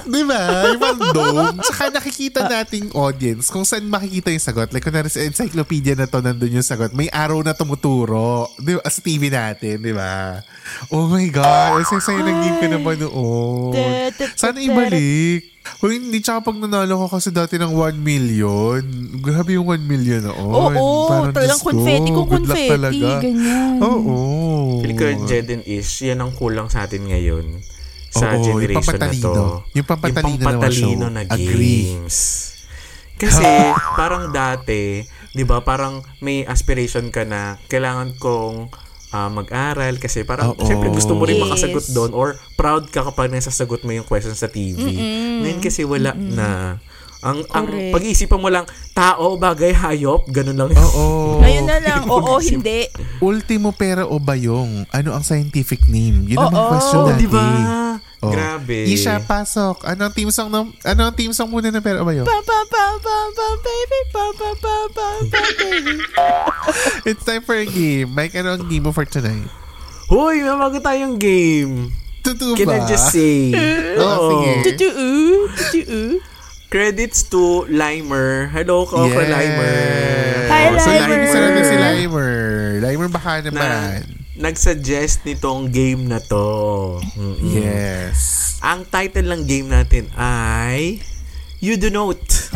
Di 0.00 0.22
ba? 0.24 0.40
Yung 0.72 0.80
mga 0.80 1.06
dome. 1.12 1.56
Tsaka 1.60 1.82
nakikita 1.92 2.40
nating 2.48 2.86
audience 2.96 3.52
kung 3.52 3.68
saan 3.68 3.84
makikita 3.86 4.32
yung 4.32 4.42
sagot. 4.42 4.72
Like, 4.72 4.82
kunwari 4.82 5.12
sa 5.12 5.20
encyclopedia 5.20 5.92
na 5.92 6.08
to, 6.08 6.24
nandun 6.24 6.58
yung 6.58 6.64
sagot. 6.64 6.96
May 6.96 7.12
arrow 7.12 7.44
na 7.44 7.52
tumuturo. 7.52 8.48
Di 8.56 8.76
ba? 8.76 8.82
Sa 8.88 9.00
TV 9.04 9.28
natin, 9.28 9.84
di 9.84 9.92
ba? 9.92 10.40
Oh 10.88 11.06
my 11.06 11.28
God. 11.28 11.84
Ang 11.84 12.02
sa'yo 12.02 12.24
ng 12.24 12.38
game 12.40 12.58
ka 12.58 12.66
na 12.68 12.78
ba 12.80 12.92
noon? 12.96 13.72
Sana 14.34 14.58
ibalik. 14.64 15.59
Uy, 15.80 15.96
hindi. 15.96 16.20
Tsaka 16.20 16.50
pag 16.50 16.56
nanalo 16.56 17.04
ko 17.04 17.16
kasi 17.16 17.28
dati 17.30 17.56
ng 17.56 17.72
1 17.72 18.00
million. 18.00 18.80
Grabe 19.20 19.56
yung 19.56 19.68
1 19.68 19.84
million 19.84 20.20
noon. 20.24 20.36
Oo, 20.40 21.08
Parang, 21.08 21.32
talagang 21.32 21.60
Diyos 21.60 21.64
ko, 21.64 21.70
confetti 21.72 22.10
kung 22.10 22.28
good 22.28 22.44
luck 22.44 22.56
confetti, 22.56 22.72
talaga. 22.72 23.08
ganyan. 23.20 23.76
Oo. 23.80 24.16
Feeling 24.80 24.96
ko 24.96 25.04
Jeden 25.24 25.60
Ish, 25.64 26.04
yan 26.04 26.20
ang 26.20 26.32
kulang 26.32 26.68
sa 26.68 26.88
atin 26.88 27.04
ngayon. 27.06 27.60
Sa 28.10 28.26
Oo, 28.26 28.42
yung 28.42 28.44
generation 28.58 28.74
na 28.74 28.80
pampatalino. 28.82 29.30
to. 29.30 29.46
Yung 29.78 29.86
pampatalino 29.86 30.40
na 30.40 30.46
pampatalino 30.48 31.06
na 31.08 31.22
Agree. 31.24 31.84
games. 31.94 32.16
Kasi 33.20 33.44
parang 34.00 34.32
dati, 34.32 35.04
'di 35.30 35.44
ba, 35.44 35.60
parang 35.60 36.00
may 36.18 36.42
aspiration 36.42 37.12
ka 37.12 37.22
na 37.22 37.60
kailangan 37.68 38.16
kong 38.16 38.72
ah, 39.10 39.26
mag-aral 39.26 39.98
kasi 39.98 40.22
parang 40.22 40.52
Oo. 40.52 40.62
syempre 40.62 40.88
gusto 40.88 41.12
mo 41.12 41.22
rin 41.22 41.36
Yes. 41.36 41.44
makasagot 41.44 41.84
doon 41.90 42.10
or 42.12 42.28
proud 42.54 42.86
ka 42.88 43.02
kapag 43.02 43.28
nasasagot 43.28 43.82
mo 43.82 43.90
yung 43.90 44.04
question 44.04 44.32
sa 44.32 44.46
TV. 44.46 44.78
Ngayon 45.40 45.60
kasi 45.60 45.82
wala 45.82 46.14
na. 46.14 46.78
Ang, 47.20 47.44
ang 47.52 47.68
pag-iisipan 47.92 48.40
mo 48.40 48.48
lang, 48.48 48.64
tao, 48.90 49.36
bagay, 49.36 49.76
hayop, 49.76 50.24
ganun 50.26 50.56
lang. 50.56 50.72
Oo. 50.72 51.36
Ngayon 51.36 51.64
na 51.68 51.76
lang, 51.76 52.02
oo, 52.08 52.40
hindi. 52.40 52.88
Ultimo 53.20 53.76
pera 53.76 54.08
o 54.08 54.16
bayong? 54.16 54.88
Ano 54.88 55.12
ang 55.12 55.20
scientific 55.20 55.84
name? 55.84 56.24
Yun 56.24 56.40
ang 56.40 56.48
Oo, 56.48 56.68
question 56.72 57.04
Oh, 57.04 57.12
di 57.12 57.28
ba? 57.28 57.44
Oh. 58.20 58.28
Grabe. 58.28 58.84
Isha, 58.84 59.16
pasok. 59.24 59.80
Ano 59.80 60.04
ang 60.04 60.12
team 60.12 60.28
song 60.28 60.52
ng, 60.52 60.76
ano 60.84 61.00
ang 61.08 61.14
team 61.16 61.32
song 61.32 61.48
muna 61.48 61.72
ng 61.72 61.80
Pero 61.80 62.04
Umayo? 62.04 62.28
Pam, 62.28 62.44
pam, 62.44 62.66
pam, 62.68 62.94
pam, 63.00 63.28
pam, 63.32 63.54
baby. 63.64 64.00
Pam, 64.12 64.30
pam, 64.36 64.54
pam, 64.60 64.84
pam, 64.92 65.20
pam, 65.24 65.50
baby. 65.56 65.94
It's 67.08 67.24
time 67.24 67.40
for 67.40 67.56
a 67.56 67.64
game. 67.64 68.12
Mike, 68.12 68.36
ano 68.36 68.60
ang 68.60 68.68
game 68.68 68.84
mo 68.84 68.92
for 68.92 69.08
tonight? 69.08 69.48
Hoy, 70.12 70.44
may 70.44 70.52
bago 70.52 70.76
tayong 70.84 71.16
game. 71.16 71.88
Totoo 72.20 72.52
Can 72.60 72.68
I 72.68 72.84
ba? 72.84 72.88
just 72.92 73.08
say? 73.08 73.56
Oh, 74.00 74.04
Oo. 74.04 74.28
sige. 74.28 74.52
Tutu-u, 74.76 75.12
tutu-u. 75.56 76.02
Credits 76.68 77.24
to 77.26 77.64
Limer. 77.66 78.52
Hello 78.52 78.84
ko 78.84 79.08
for 79.08 79.24
Limer. 79.24 79.80
Hi, 80.52 80.70
So, 80.76 80.92
Limer. 80.92 81.08
Limer. 81.08 81.20
Isa 81.24 81.38
na 81.40 81.62
si 81.64 81.76
Limer. 81.80 82.38
Limer, 82.84 83.08
baka 83.08 83.40
Na 83.40 83.48
naman. 83.48 84.19
Nagsuggest 84.40 85.28
nitong 85.28 85.68
game 85.68 86.08
na 86.08 86.16
to. 86.16 86.96
Mm-mm. 87.12 87.60
Yes. 87.60 88.56
Ang 88.64 88.88
title 88.88 89.28
ng 89.28 89.44
game 89.44 89.68
natin 89.68 90.08
ay 90.16 90.96
You 91.60 91.76
Do 91.76 91.92
Note. 91.92 92.48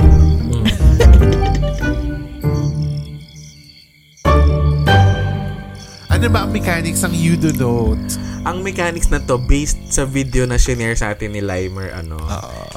Ano 6.08 6.26
ba 6.32 6.48
ang 6.48 6.56
mechanics 6.56 7.04
ng 7.04 7.12
You 7.12 7.36
Do 7.36 7.52
Note? 7.52 8.16
Ang 8.48 8.64
mechanics 8.64 9.12
na 9.12 9.20
to 9.20 9.36
based 9.36 9.92
sa 9.92 10.08
video 10.08 10.48
na 10.48 10.56
shinare 10.56 10.96
sa 10.96 11.12
atin 11.12 11.36
ni 11.36 11.44
Limer 11.44 11.92
ano. 11.92 12.16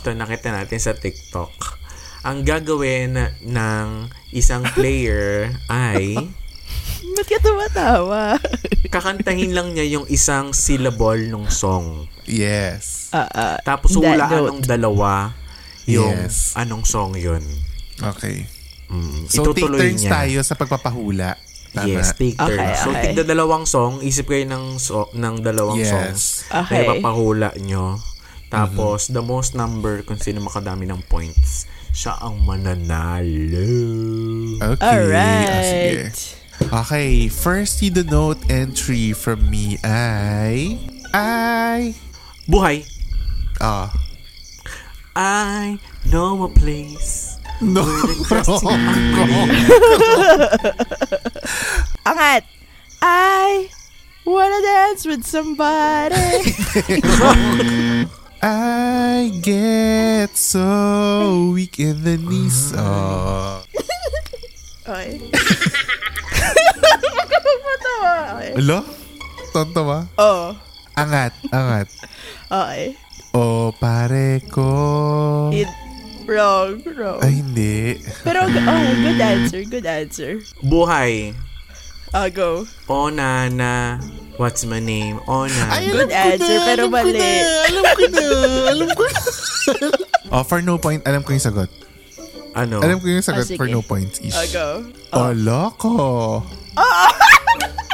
Ito 0.03 0.11
nakita 0.11 0.51
natin 0.51 0.83
sa 0.83 0.91
TikTok. 0.91 1.79
Ang 2.27 2.43
gagawin 2.43 3.15
ng 3.47 3.87
isang 4.35 4.67
player 4.75 5.55
ay 5.71 6.27
Ba't 7.09 7.25
ka 7.25 7.39
tumatawa? 7.39 8.37
kakantahin 8.87 9.51
lang 9.51 9.73
niya 9.73 9.85
yung 9.91 10.05
isang 10.07 10.51
syllable 10.51 11.19
ng 11.19 11.47
song. 11.47 12.07
Yes. 12.23 13.09
Ah, 13.09 13.27
ah. 13.27 13.55
Tapos 13.59 13.93
hulaan 13.93 14.19
ng 14.53 14.61
dalawa 14.61 15.33
yung 15.85 16.27
Yes. 16.27 16.53
anong 16.53 16.83
song 16.83 17.15
yun. 17.15 17.41
Okay. 17.97 18.47
Mm, 18.87 19.27
So, 19.27 19.43
take 19.47 19.59
itutuloy 19.59 19.79
turns 19.89 20.01
niya. 20.01 20.11
tayo 20.13 20.39
sa 20.41 20.53
pagpapahula. 20.53 21.35
Tama? 21.69 21.83
Yes, 21.85 22.13
take 22.13 22.35
turns. 22.35 22.55
Okay, 22.55 22.71
So, 22.77 22.89
okay. 22.89 23.01
tigda 23.05 23.23
dalawang 23.25 23.65
song. 23.65 23.99
Isip 23.99 24.27
kayo 24.27 24.45
ng, 24.45 24.77
so, 24.77 25.11
ng 25.11 25.41
dalawang 25.41 25.75
Yes. 25.75 25.91
songs 25.91 26.23
Okay. 26.47 26.71
na 26.71 26.95
ipapahula 26.95 27.49
nyo. 27.59 27.99
Tapos, 28.47 29.09
the 29.09 29.19
most 29.19 29.51
number 29.53 29.99
kung 30.01 30.15
sino 30.15 30.39
makadami 30.39 30.85
ng 30.85 31.03
points, 31.03 31.67
siya 31.91 32.15
ang 32.17 32.39
mananalo. 32.39 33.67
Okay. 34.71 35.11
Ah, 35.11 35.59
sige. 35.59 36.11
Alright. 36.61 36.73
Okay, 36.85 37.27
first 37.27 37.81
you 37.81 37.91
the 37.91 38.03
note 38.03 38.37
entry 38.49 39.13
from 39.13 39.49
me 39.49 39.77
ay... 39.83 40.77
Ay... 41.13 41.95
Buhay! 42.49 42.85
Ah. 43.61 43.91
I 45.15 45.79
know 46.11 46.43
a 46.43 46.49
place 46.49 47.37
No. 47.61 47.81
where 47.83 48.07
the 48.07 48.25
grass 48.29 48.47
is 48.47 48.61
green. 48.61 48.77
Angat. 52.05 52.43
I 53.01 53.69
wanna 54.25 54.61
dance 54.61 55.05
with 55.05 55.25
somebody. 55.25 56.15
I 58.41 59.31
get 59.41 60.37
so 60.37 61.51
weak 61.53 61.79
in 61.79 62.03
the 62.03 62.17
knees. 62.17 62.73
Oh. 64.87 64.93
Okay. 64.93 65.19
Okay. 68.27 68.51
Alo? 68.59 68.79
Tonto 69.51 69.81
ba? 69.83 69.99
Oh. 70.19 70.51
Angat, 70.93 71.31
angat. 71.49 71.87
Okay. 72.49 72.97
O 73.31 73.71
pare 73.71 74.41
ko. 74.49 74.67
It, 75.53 75.69
wrong, 76.25 76.81
wrong. 76.91 77.21
Ay, 77.21 77.39
hindi. 77.39 78.01
Pero, 78.25 78.43
oh, 78.43 78.87
good 78.97 79.21
answer, 79.21 79.61
good 79.63 79.85
answer. 79.85 80.41
Buhay. 80.59 81.31
I'll 82.11 82.31
go. 82.31 82.65
Ona 82.87 83.47
na. 83.47 83.99
What's 84.35 84.65
my 84.65 84.79
name? 84.79 85.19
Ona. 85.27 85.65
Good 85.85 86.11
answer, 86.11 86.57
pero 86.65 86.87
mali. 86.89 87.15
Alam 87.67 87.83
ko 87.93 88.03
na, 88.09 88.23
alam 88.69 88.89
ko 88.91 89.03
na. 89.05 89.19
oh, 90.33 90.43
for 90.43 90.59
no 90.61 90.77
point, 90.77 91.03
alam 91.05 91.21
ko 91.21 91.31
yung 91.31 91.43
sagot. 91.43 91.69
ano? 92.53 92.81
Alam 92.81 92.97
ko 92.97 93.05
yung 93.05 93.21
sagot 93.21 93.45
Ah, 93.45 93.49
sige. 93.53 93.59
for 93.59 93.69
no 93.69 93.79
points 93.81 94.17
ish. 94.17 94.33
I'll 94.33 94.49
go. 94.49 94.67
Oh, 95.13 95.31
loko. 95.31 95.95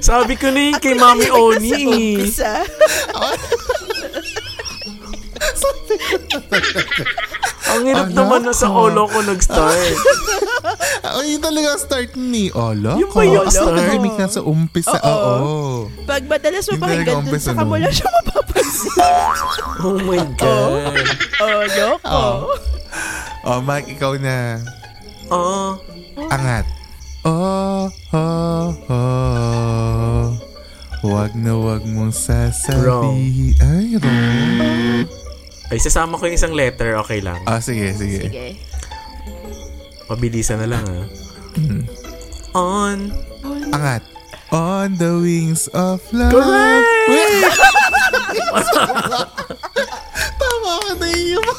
Sabi 0.00 0.34
ko 0.34 0.48
na 0.48 0.60
yun 0.64 0.78
kay 0.78 0.94
Mami 0.94 1.28
Oni. 1.28 2.18
Ang 7.68 7.82
hirap 7.84 8.08
Ano? 8.08 8.16
naman 8.16 8.40
na 8.42 8.52
sa 8.52 8.68
olo 8.68 9.04
ko 9.04 9.20
nag-start. 9.20 9.92
Oh, 11.08 11.22
yun 11.22 11.38
talaga 11.38 11.76
ang 11.76 11.80
start 11.80 12.10
ni 12.14 12.48
Oh, 12.50 12.72
loko. 12.72 12.98
Yung 12.98 13.12
ba 13.12 13.22
yung 13.22 13.44
Ako 13.44 13.52
start? 13.52 13.76
narinig 13.76 14.14
na 14.16 14.26
sa 14.26 14.40
umpisa. 14.40 14.98
Oo. 14.98 15.12
Oo. 15.12 15.66
Pag 16.04 16.24
madalas 16.24 16.64
mo 16.66 16.74
pakinggan 16.78 17.22
dun, 17.22 17.36
saka 17.38 17.62
mo 17.62 17.76
lang 17.76 17.92
siya 17.92 18.08
mapapansin. 18.10 18.92
Oh 19.78 19.98
my 20.00 20.22
God. 20.34 20.96
Oh, 21.38 21.62
yoko. 21.68 22.20
Oh, 23.44 23.60
Mike, 23.60 23.88
ikaw 23.90 24.16
na. 24.16 24.58
Oh. 25.28 25.76
Angat. 26.28 26.66
Oh, 27.28 27.92
oh, 28.16 28.72
oh. 28.88 30.32
Wag 31.04 31.36
na 31.36 31.52
wag 31.60 31.84
mong 31.84 32.08
sasabihin. 32.08 33.52
Ay, 33.60 34.00
wrong. 34.00 35.04
Ay, 35.68 35.76
sasama 35.76 36.16
ko 36.16 36.24
yung 36.24 36.40
isang 36.40 36.56
letter. 36.56 36.96
Okay 37.04 37.20
lang. 37.20 37.36
Ah, 37.44 37.60
sige, 37.60 37.92
sige. 37.92 38.32
Okay. 38.32 38.56
Mabilisan 40.08 40.64
na 40.64 40.72
lang 40.72 40.84
ah. 40.88 41.04
Hmm. 41.52 41.84
On. 42.56 42.96
Angat. 43.76 44.00
On 44.48 44.88
the 44.96 45.20
wings 45.20 45.68
of 45.76 46.00
love. 46.16 46.32
Correct! 46.32 46.88
Tama 50.40 50.72
ka 50.80 50.92
na 50.96 51.08
iyo 51.12 51.44
mo. 51.44 51.52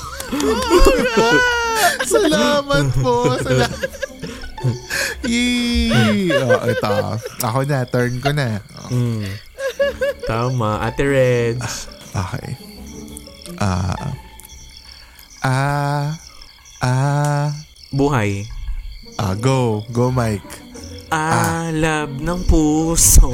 Salamat 2.10 2.89
po. 2.97 3.38
Salamat. 3.38 4.09
Yee! 5.27 6.32
Oh, 6.32 6.63
ito. 6.63 6.93
Ako 7.43 7.60
na. 7.67 7.84
Turn 7.86 8.19
ko 8.23 8.32
na. 8.32 8.60
Oh, 8.88 8.93
Mm. 8.93 9.25
Tama. 10.25 10.82
Ate 10.82 11.03
Reg. 11.05 11.58
Okay. 12.12 12.49
Ah. 13.60 14.13
Ah. 15.41 16.08
Ah. 16.79 17.47
Buhay. 17.91 18.45
Ah, 19.19 19.36
go. 19.36 19.84
Go, 19.91 20.10
Mike. 20.10 20.45
Alab 21.10 22.21
ng 22.21 22.41
puso. 22.45 23.34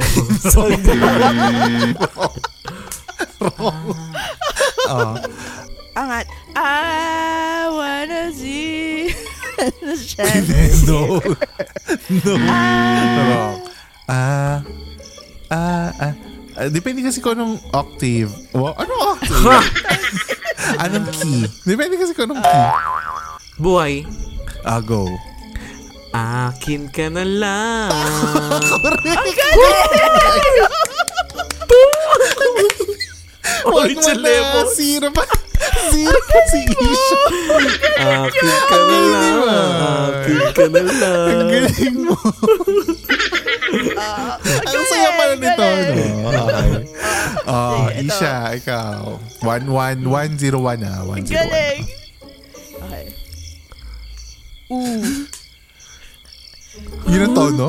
Angat. 5.96 6.26
I 6.56 7.68
wanna 7.72 8.32
see 8.32 9.12
no. 10.88 11.20
no. 12.22 13.40
Ah. 14.06 14.62
Ah. 15.50 15.90
Ah. 15.96 16.14
Ah, 16.56 16.72
depende 16.72 17.04
kasi 17.04 17.20
kung 17.20 17.36
anong 17.36 17.60
octave. 17.68 18.32
Wow, 18.56 18.72
anong 18.80 19.02
octave? 19.12 19.44
anong 20.88 21.06
key? 21.12 21.44
Depende 21.68 22.00
kasi 22.00 22.16
kung 22.16 22.32
anong 22.32 22.40
key. 22.40 22.64
Buhay. 23.60 23.94
Ah, 24.64 24.80
go. 24.80 25.04
Akin 26.16 26.88
ka 26.88 27.12
na 27.12 27.28
lang. 27.28 27.92
Wag 33.66 33.68
mo 33.68 33.84
Original 33.84 34.16
na. 34.16 34.24
level. 34.24 34.64
Zero 34.72 35.08
pa. 35.12 35.24
Zero 35.88 36.18
pa 36.22 36.38
si 36.46 36.60
Isha. 36.66 37.18
Akin 37.98 38.50
ka 38.62 38.78
na 38.78 38.98
lang. 39.06 39.40
Akin 40.06 40.40
ka 40.50 40.64
na 40.66 40.80
Ang 40.82 40.90
lang. 40.92 41.48
galing 41.48 41.96
mo. 42.02 42.16
Ang 44.46 44.84
saya 44.84 45.10
pala 45.12 45.34
nito, 45.34 45.64
no? 45.64 45.94
Okay. 46.26 46.70
Oh, 47.46 47.86
ito. 47.88 48.02
Isha, 48.04 48.34
ikaw. 48.52 49.16
1-1-1-0-1 49.40 50.02
ah. 50.84 51.00
1-0-1. 51.04 51.26
Galing. 51.26 51.80
Okay. 52.76 53.06
Ooh. 54.68 55.02
Yun 57.06 57.22
ang 57.22 57.34
tono? 57.34 57.68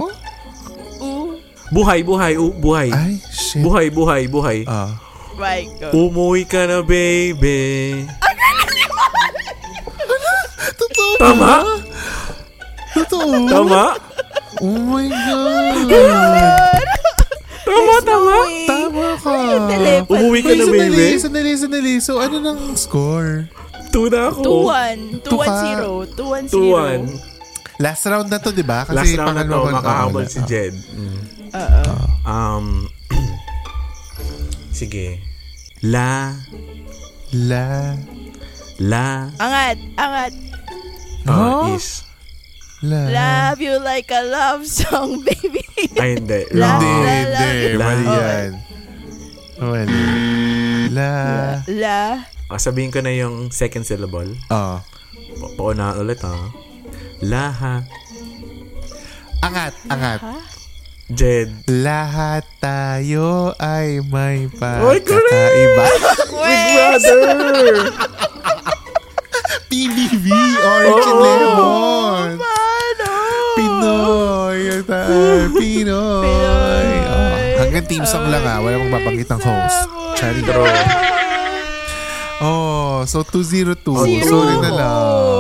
Ooh. 1.00 1.38
Buhay, 1.70 2.02
buhay, 2.02 2.34
u- 2.36 2.52
buhay. 2.54 2.90
Ay, 2.90 3.20
shit. 3.24 3.62
Buhay, 3.62 3.88
buhay, 3.88 4.26
buhay. 4.26 4.64
Ah. 4.66 4.98
Right, 5.38 5.70
go. 5.78 5.94
Umuwi 5.94 6.50
ka 6.50 6.66
na, 6.66 6.82
baby. 6.82 8.02
Totoo 10.82 11.14
Tama? 11.22 11.38
ba? 11.38 11.58
Totoo? 12.98 13.46
Tama? 13.46 13.84
Oh 14.58 14.78
my 14.82 15.06
God. 15.06 15.78
Tama, 17.62 17.96
tama. 18.02 18.36
Tama 18.66 19.06
ka. 19.22 19.34
Uwi 20.10 20.40
ka 20.42 20.58
na, 20.58 20.64
sandali, 20.66 20.98
baby. 20.98 21.22
sandali, 21.22 21.52
sandali. 21.54 21.94
So, 22.02 22.18
ano 22.18 22.42
nang 22.42 22.74
score? 22.74 23.46
Two 23.94 24.10
na 24.10 24.34
ako. 24.34 24.42
2-1. 24.42 25.22
Two 25.22 25.38
ka. 25.38 25.54
2-1-0. 26.18 26.18
2-1-0. 26.18 26.50
2-1. 26.50 27.78
Last 27.78 28.02
round 28.10 28.28
na 28.34 28.42
to, 28.42 28.50
di 28.50 28.66
ba? 28.66 28.90
Last 28.90 29.06
Kasi 29.06 29.22
round 29.22 29.38
na 29.38 29.46
to, 29.46 29.70
makahabol 29.70 30.26
si 30.26 30.42
Jed. 30.50 30.74
Mm. 30.74 31.22
Oo. 31.54 31.84
Um, 32.26 32.66
sige. 34.82 35.27
La, 35.82 36.34
La, 37.30 37.94
la, 38.80 39.30
Angat, 39.38 39.78
angat. 39.96 40.34
uh, 41.28 41.70
is. 41.70 42.08
la. 42.82 43.02
Love 43.10 43.60
you 43.60 43.76
like 43.78 44.08
a 44.10 44.24
love 44.24 44.64
song, 44.64 45.22
baby. 45.28 45.62
Ay, 45.96 46.18
hindi. 46.18 46.48
La- 46.52 46.80
Hindi, 46.80 46.90
la- 46.90 47.14
hindi. 47.20 47.68
la- 47.70 47.84
Mali 47.84 48.06
la- 48.06 48.16
yan. 48.18 48.52
Mali. 49.60 50.04
La. 50.90 51.12
La. 51.68 52.00
Ah, 52.48 52.58
sabihin 52.58 52.90
ko 52.90 53.04
na 53.04 53.12
yung 53.12 53.52
second 53.52 53.84
syllable. 53.84 54.34
Oh. 54.48 54.80
Pa- 55.38 55.54
Pauna 55.54 55.94
ulit, 55.94 56.24
ha? 56.24 56.32
Laha. 57.20 57.84
Angat, 59.44 59.74
angat. 59.92 60.20
Jed. 61.08 61.64
Lahat 61.72 62.44
tayo 62.60 63.56
ay 63.64 64.04
may 64.12 64.52
pagkakaiba. 64.52 65.86
Big 66.36 66.64
brother! 66.76 67.24
PBB, 69.72 70.26
Orange 70.60 71.08
and 71.08 71.20
Lemon. 71.24 72.30
Pinoy. 73.56 74.56
yun 74.68 74.84
tayo, 74.84 75.48
Pinoy. 75.56 76.28
Pinoy. 76.28 76.88
Oh, 77.08 77.36
hanggang 77.64 77.88
team 77.88 78.04
song 78.04 78.28
lang 78.28 78.44
ah. 78.44 78.60
Wala 78.60 78.76
mong 78.76 78.92
babanggit 78.92 79.32
ng 79.32 79.40
host. 79.40 79.80
Charlie. 80.20 80.44
Oh, 82.44 83.08
so 83.08 83.24
202. 83.24 83.48
Zero. 83.56 84.28
Sorry 84.28 84.56
na 84.60 84.72
lang. 84.76 85.37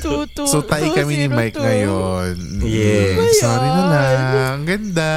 Two, 0.00 0.24
two, 0.34 0.46
So 0.46 0.62
tayo 0.62 0.90
kami 0.90 1.14
ni 1.16 1.26
Mike 1.26 1.54
two. 1.54 1.62
ngayon. 1.62 2.34
Yes. 2.60 3.38
Sorry 3.38 3.68
na 3.68 3.82
lang. 3.86 4.20
Ang 4.54 4.64
ganda. 4.64 5.10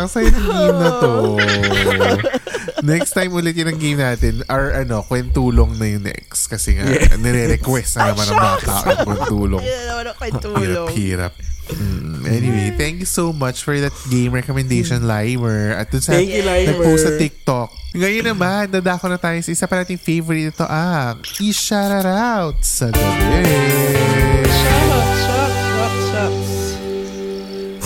Ang 0.00 0.08
saya 0.08 0.28
ng 0.28 0.46
game 0.46 0.78
na 0.78 0.90
to. 0.96 1.12
next 2.84 3.16
time 3.16 3.32
ulit 3.32 3.56
yun 3.56 3.72
ang 3.72 3.80
game 3.80 3.98
natin. 3.98 4.44
Or 4.46 4.76
ano, 4.76 5.00
kwentulong 5.02 5.80
na 5.80 5.86
yung 5.88 6.04
next. 6.04 6.46
Kasi 6.46 6.76
nga, 6.76 6.84
nire-request 7.16 7.96
na 7.98 8.12
naman 8.12 8.26
ng 8.28 8.38
bata 8.38 8.72
ang 8.84 8.98
kwentulong. 9.08 9.64
Yan 9.64 9.84
naman 9.88 10.06
ako 10.12 10.20
yung 10.28 10.42
tulong. 10.44 10.88
Hirap-hirap. 10.92 11.32
Mm, 11.64 12.28
anyway, 12.28 12.68
thank 12.76 13.00
you 13.00 13.08
so 13.08 13.32
much 13.32 13.64
for 13.64 13.72
that 13.80 13.96
game 14.12 14.36
recommendation, 14.36 15.08
Limer. 15.08 15.72
At 15.72 15.88
dun 15.88 16.04
sa 16.04 16.12
Thank 16.12 16.28
you, 16.28 16.44
Limer. 16.44 16.76
nag-post 16.76 17.08
sa 17.08 17.12
TikTok. 17.16 17.68
Ngayon 17.96 18.24
naman, 18.36 18.68
dadako 18.68 19.08
na 19.08 19.16
tayo 19.16 19.40
sa 19.40 19.48
isa 19.48 19.64
pa 19.64 19.80
nating 19.80 19.96
favorite 19.96 20.52
ito 20.52 20.66
ang 20.68 21.24
i-shout 21.40 22.04
out 22.04 22.60
sa 22.60 22.92
gabi. 22.92 23.48
Shucks, 24.44 25.18
shucks, 25.24 25.56
shucks, 25.56 26.04
shucks. 26.12 26.53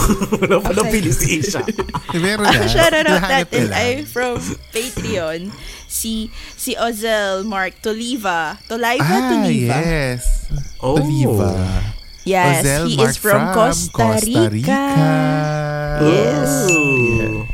Wala 0.09 0.57
pa 0.61 0.73
na 0.73 0.83
pilis 0.89 1.21
Isha. 1.23 1.61
Eh, 2.15 2.21
Meron 2.21 2.49
na. 2.53 2.65
Shoutout 2.65 3.05
Nahanap 3.05 3.49
natin 3.49 3.69
ay 3.71 3.91
from 4.09 4.41
Patreon. 4.73 5.53
Si 5.89 6.29
si 6.55 6.77
Ozel 6.77 7.45
Mark 7.45 7.81
Toliva. 7.81 8.57
Toliva? 8.69 9.01
Ah, 9.05 9.33
Toliva? 9.33 9.77
yes. 9.81 10.49
Oh. 10.81 10.97
Toliva. 10.97 11.53
Yes, 12.29 12.61
Ozel 12.61 12.85
he 12.93 12.97
Mark 13.01 13.09
is 13.09 13.17
from, 13.17 13.43
Costa 13.57 14.09
Rica. 14.53 14.85
Yes. 16.05 16.51
Ooh. 16.69 17.49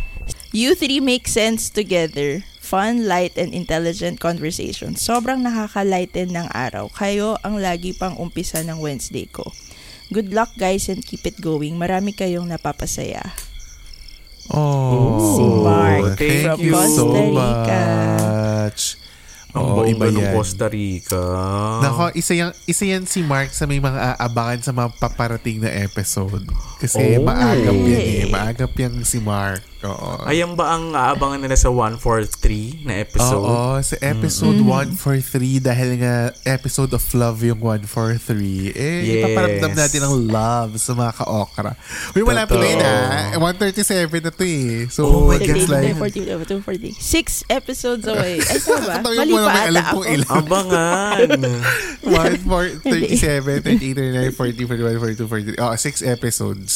You 0.51 0.75
three 0.75 0.99
make 0.99 1.27
sense 1.27 1.71
together. 1.71 2.43
Fun, 2.65 3.07
light, 3.07 3.37
and 3.37 3.53
intelligent 3.53 4.19
conversation. 4.19 4.97
Sobrang 4.97 5.45
nakaka-lighten 5.45 6.33
ng 6.33 6.49
araw. 6.51 6.89
Kayo 6.91 7.37
ang 7.45 7.61
lagi 7.61 7.93
pang 7.93 8.17
umpisa 8.17 8.65
ng 8.65 8.81
Wednesday 8.81 9.29
ko. 9.29 9.53
Good 10.15 10.31
luck 10.31 10.55
guys 10.55 10.87
and 10.87 11.03
keep 11.03 11.27
it 11.27 11.43
going. 11.43 11.75
Marami 11.75 12.15
kayong 12.15 12.47
napapasaya. 12.47 13.35
Oh, 14.47 15.35
Si 15.35 15.43
Mark 15.43 16.15
thank 16.15 16.45
from 16.45 16.59
you 16.61 16.73
so 16.87 17.09
Costa 17.09 17.19
Rica. 17.19 17.81
much. 17.81 18.83
Ang 19.51 19.65
Oo, 19.65 19.87
iba 19.87 20.05
bongga 20.05 20.11
ng 20.13 20.19
yan. 20.21 20.35
Costa 20.35 20.67
Rica. 20.67 21.23
Nako, 21.81 22.05
isa 22.13 22.33
yan, 22.35 22.51
isa 22.65 22.85
yan 22.85 23.07
si 23.07 23.23
Mark 23.23 23.51
sa 23.51 23.65
may 23.65 23.79
mga 23.79 24.15
aabangan 24.15 24.61
sa 24.61 24.71
mga 24.71 24.99
paparating 24.99 25.63
na 25.63 25.71
episode. 25.73 26.43
Kasi 26.77 27.19
Oh. 27.19 27.23
maagap 27.23 27.75
yan 27.75 28.03
eh. 28.05 28.27
Maagap 28.27 28.75
yan 28.75 29.03
si 29.03 29.19
Mark. 29.19 29.63
Oo. 29.85 30.25
Ayan 30.25 30.53
ba 30.53 30.73
ang 30.73 30.91
aabangan 30.91 31.37
nila 31.39 31.55
sa 31.55 31.69
143 31.69 32.41
na 32.83 32.99
episode? 32.99 33.37
Oo, 33.39 33.77
sa 33.79 33.97
episode 33.99 34.57
Mm-hmm. 34.57 34.97
143 34.97 35.61
dahil 35.61 35.91
nga 35.99 36.15
episode 36.45 36.91
of 36.91 37.05
love 37.13 37.39
yung 37.41 37.61
143. 37.61 38.73
Eh, 38.73 38.99
Yes. 39.05 39.15
ipaparamdam 39.21 39.73
natin 39.75 40.01
ang 40.03 40.15
love 40.25 40.73
sa 40.77 40.93
mga 40.93 41.13
ka-okra. 41.15 41.73
Uy, 42.13 42.23
malapit 42.23 42.57
na 42.57 42.67
yun 42.67 42.81
ah. 42.81 43.37
137 43.37 44.09
na 44.21 44.31
to 44.31 44.43
eh. 44.43 44.89
So, 44.89 45.01
Oh 45.05 45.29
my 45.29 45.37
it 45.37 45.45
gets 45.45 45.69
God. 45.69 45.77
like... 45.77 45.93
240, 45.93 46.65
240. 46.65 46.97
Six 46.97 47.27
episodes 47.47 48.05
away. 48.07 48.41
Ay, 48.41 48.59
tama 48.59 48.89
ba? 48.89 48.97
Mali 49.05 49.33
pa 49.33 49.53
ata 49.53 49.83
ako. 49.91 50.01
ilan. 50.03 50.29
Abangan. 50.31 51.29
1, 52.01 52.41
4, 52.41 52.81
37, 52.81 53.61
38, 53.61 54.33
39, 54.33 54.33
40, 54.33 54.65
41, 54.65 55.59
42, 55.59 55.59
43. 55.59 55.61
Oh, 55.61 55.75
6 55.77 56.03
episodes. 56.05 56.73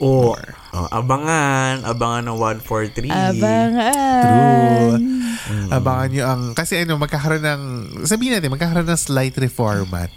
oh, 0.00 0.32
oh, 0.72 0.88
abangan. 0.88 1.82
Abangan 1.82 2.22
ng 2.26 2.36
143. 2.36 3.10
Abangan. 3.10 3.92
True. 4.22 5.68
Abangan 5.70 6.08
nyo 6.10 6.24
ang... 6.26 6.42
Kasi 6.54 6.80
ano, 6.80 6.94
magkakaroon 6.96 7.42
ng... 7.42 7.62
Sabihin 8.04 8.38
natin, 8.38 8.50
magkakaroon 8.50 8.86
ng 8.86 9.00
slight 9.00 9.34
reformat 9.36 10.10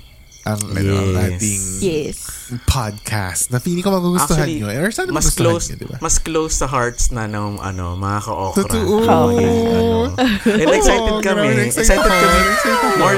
ang, 0.43 0.60
ano, 0.76 0.91
ang 0.99 1.12
Yes. 1.16 1.24
ating 1.32 1.62
Yes. 1.80 2.18
podcast 2.68 3.47
na 3.47 3.64
feeling 3.64 3.80
ko 3.80 3.95
magugustuhan 3.95 4.43
Actually, 4.43 4.60
nyo. 4.60 4.68
Or 4.76 4.91
sana 4.91 5.10
mas 5.16 5.32
close, 5.32 5.72
nyo, 5.72 5.78
diba? 5.80 5.97
mas 6.04 6.20
close 6.20 6.60
sa 6.60 6.68
hearts 6.68 7.16
na 7.16 7.32
ng 7.32 7.64
ano, 7.64 7.95
mga 7.95 8.20
ka-okra. 8.28 8.60
Totoo. 8.68 8.93
Maging, 9.08 9.56
ano. 9.72 10.12
And 10.62 10.70
excited 10.70 11.16
kami. 11.24 11.47
grabe, 11.47 11.64
excited 11.64 11.95
Excited 11.95 12.12
kami. 12.12 12.99
More, 12.99 13.18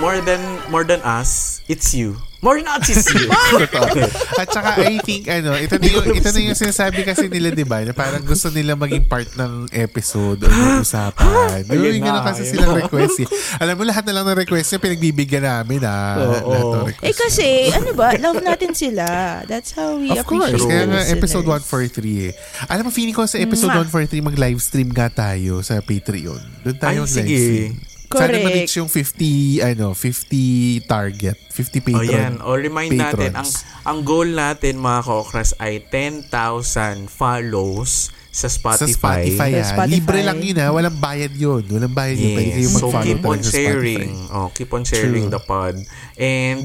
more 0.00 0.18
than, 0.24 0.40
more 0.72 0.84
than 0.88 1.04
us, 1.04 1.60
it's 1.68 1.92
you. 1.92 2.16
More. 3.26 3.66
Totoo. 3.66 4.06
At 4.38 4.48
saka 4.48 4.70
I 4.86 5.02
think 5.02 5.26
ano, 5.26 5.58
ito 5.58 5.74
na 5.76 5.86
yung 5.90 6.06
ito 6.14 6.28
na 6.30 6.38
yung 6.38 6.54
sinasabi 6.54 7.02
kasi 7.02 7.26
nila 7.26 7.50
'di 7.50 7.66
ba, 7.66 7.82
na 7.82 7.90
parang 7.90 8.22
gusto 8.22 8.48
nila 8.54 8.78
maging 8.78 9.04
part 9.06 9.26
ng 9.34 9.66
episode 9.74 10.44
o 10.44 10.46
ng 10.46 10.80
usapan. 10.80 11.66
Yung 11.66 11.82
ganun 11.82 12.02
na, 12.06 12.22
kasi 12.22 12.46
silang 12.46 12.76
request. 12.76 13.24
Eh. 13.24 13.28
Alam 13.58 13.74
mo 13.78 13.82
lahat 13.82 14.04
na 14.06 14.20
lang 14.20 14.24
ng 14.30 14.38
request 14.46 14.68
niya 14.72 14.80
pinagbibigyan 14.82 15.44
namin 15.44 15.80
ah. 15.82 16.14
Ng 16.44 16.86
request. 16.92 17.06
Eh 17.06 17.14
kasi, 17.16 17.48
ano 17.72 17.90
ba, 17.94 18.14
love 18.18 18.40
natin 18.42 18.72
sila. 18.76 19.06
That's 19.46 19.72
how 19.74 19.96
we 19.98 20.12
Of 20.12 20.26
course. 20.26 20.54
appreciate 20.54 20.70
Kaya 20.70 20.84
the 20.86 20.92
nga, 20.92 21.02
episode 21.10 21.46
143 21.48 22.28
eh. 22.28 22.32
Alam 22.68 22.88
mo, 22.88 22.90
feeling 22.92 23.16
ko 23.16 23.24
sa 23.26 23.38
episode 23.40 23.72
Mwah. 23.72 23.86
143, 23.88 24.22
mag-live 24.22 24.60
stream 24.60 24.90
nga 24.92 25.08
tayo 25.08 25.62
sa 25.62 25.80
Patreon. 25.80 26.42
Doon 26.62 26.78
tayo 26.78 27.00
Ay, 27.02 27.08
mag-live 27.08 27.26
sige. 27.26 27.95
Stream. 28.06 28.22
Sana 28.22 28.38
Correct. 28.38 28.46
ma-reach 28.46 28.74
yung 28.78 28.90
50, 28.90 29.68
ano, 29.74 29.86
50 29.92 30.86
target. 30.86 31.36
50 31.50 31.80
patron. 31.82 32.00
O 32.00 32.02
yan, 32.06 32.32
o 32.40 32.48
remind 32.54 32.92
natin, 32.94 33.34
ang, 33.34 33.48
patrons. 33.48 33.64
ang 33.82 33.98
goal 34.06 34.28
natin 34.30 34.78
mga 34.78 35.00
ka-okras 35.02 35.50
ay 35.58 35.82
10,000 35.90 37.10
follows 37.10 38.14
sa 38.36 38.52
Spotify. 38.52 38.84
Sa 38.84 38.92
Spotify, 38.92 39.50
Sa 39.56 39.64
ah. 39.64 39.68
Spotify. 39.72 39.94
Libre 39.96 40.20
lang 40.20 40.38
yun 40.44 40.56
ah. 40.60 40.68
Walang 40.68 40.98
bayad 41.00 41.32
yun. 41.32 41.64
Walang 41.72 41.94
bayad 41.96 42.20
yun. 42.20 42.36
Pwede 42.36 42.52
kayo 42.52 42.68
Yes. 42.68 42.76
So 42.76 42.86
mag-follow 42.92 43.06
keep 43.08 43.24
on 43.24 43.38
talaga 43.40 43.48
sa 43.48 43.56
sharing. 43.56 44.12
Spotify. 44.12 44.36
Oh, 44.36 44.48
keep 44.52 44.70
on 44.76 44.82
sharing 44.84 45.26
True. 45.26 45.34
the 45.34 45.40
pod. 45.40 45.74
And 46.20 46.64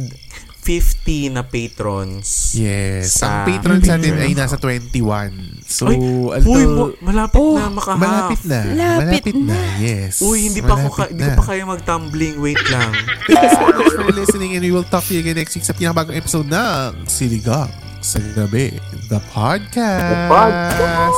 50 0.62 1.34
na 1.34 1.42
patrons. 1.42 2.54
Yes. 2.54 3.18
Sa 3.18 3.26
ang 3.26 3.50
patrons 3.50 3.82
natin 3.82 4.14
ay 4.16 4.32
nasa 4.32 4.56
21. 4.56 5.66
So, 5.66 5.90
Ay, 5.90 5.98
although, 5.98 6.54
uy, 6.54 6.64
mo- 6.68 6.94
malapit 7.02 7.42
Oh, 7.42 7.58
na 7.58 7.68
makahap. 7.68 7.98
malapit 7.98 8.42
na. 8.46 8.60
Lapit 8.64 9.02
Malapit 9.02 9.36
na. 9.36 9.58
Yes. 9.78 10.22
Uy, 10.22 10.46
hindi 10.46 10.62
pa 10.62 10.74
ako 10.76 10.88
ka, 10.88 11.04
Malapit 11.04 11.10
hindi 11.10 11.24
na. 11.24 11.28
ko 11.28 11.36
pa 11.36 11.46
kayo 11.48 11.62
mag-tumbling. 11.66 12.36
Wait 12.38 12.62
lang. 12.70 12.92
Thank 13.26 13.42
you 13.42 13.50
so 13.50 13.66
much 13.74 13.94
for 13.96 14.14
listening 14.14 14.52
and 14.54 14.62
we 14.62 14.70
will 14.70 14.86
talk 14.86 15.02
to 15.04 15.12
you 15.12 15.20
again 15.20 15.36
next 15.36 15.54
week 15.54 15.64
sa 15.64 15.74
pinakabagong 15.74 16.14
episode 16.14 16.46
ng 16.46 16.94
Siligang 17.06 17.74
sa 18.00 18.22
Gabi, 18.34 18.78
the 19.10 19.18
podcast. 19.30 21.18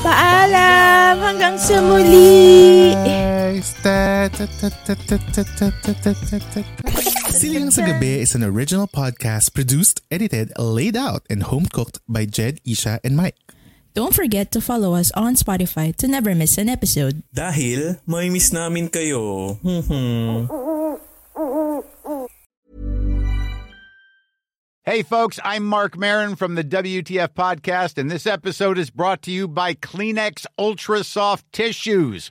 Paalam! 0.00 1.20
Hanggang 1.20 1.60
sa 1.60 1.76
muli! 1.78 2.96
Guys, 2.96 3.76
ta- 3.80 4.32
ta- 4.32 4.48
ta- 4.48 4.72
ta- 4.72 4.96
ta- 4.96 5.20
ta- 5.20 5.44
ta- 5.44 5.96
ta- 6.00 6.16
ta- 6.16 6.40
ta- 6.56 7.19
ta- 7.30 7.38
Siligang 7.38 7.70
sa 7.72 7.82
Gabi 7.86 8.18
is 8.18 8.34
an 8.34 8.42
original 8.42 8.86
podcast 8.90 9.54
produced, 9.54 10.02
edited, 10.10 10.52
laid 10.58 10.96
out, 10.96 11.22
and 11.30 11.42
home-cooked 11.46 12.00
by 12.08 12.26
Jed, 12.26 12.58
Isha, 12.66 13.00
and 13.04 13.16
Mike. 13.16 13.38
Don't 13.94 14.14
forget 14.14 14.52
to 14.52 14.60
follow 14.60 14.94
us 14.94 15.10
on 15.18 15.34
Spotify 15.34 15.94
to 15.96 16.06
never 16.06 16.34
miss 16.34 16.58
an 16.58 16.68
episode. 16.68 17.22
Dahil 17.34 17.98
may 18.06 18.30
miss 18.30 18.52
namin 18.52 18.86
kayo. 18.88 19.58
Hmm. 19.62 20.46
Hey, 24.84 25.02
folks, 25.02 25.38
I'm 25.44 25.66
Mark 25.66 25.96
Marin 25.96 26.34
from 26.34 26.54
the 26.54 26.64
WTF 26.64 27.28
Podcast, 27.34 27.98
and 27.98 28.10
this 28.10 28.26
episode 28.26 28.78
is 28.78 28.90
brought 28.90 29.22
to 29.22 29.30
you 29.30 29.46
by 29.46 29.74
Kleenex 29.74 30.46
Ultra 30.58 31.04
Soft 31.04 31.46
Tissues, 31.52 32.30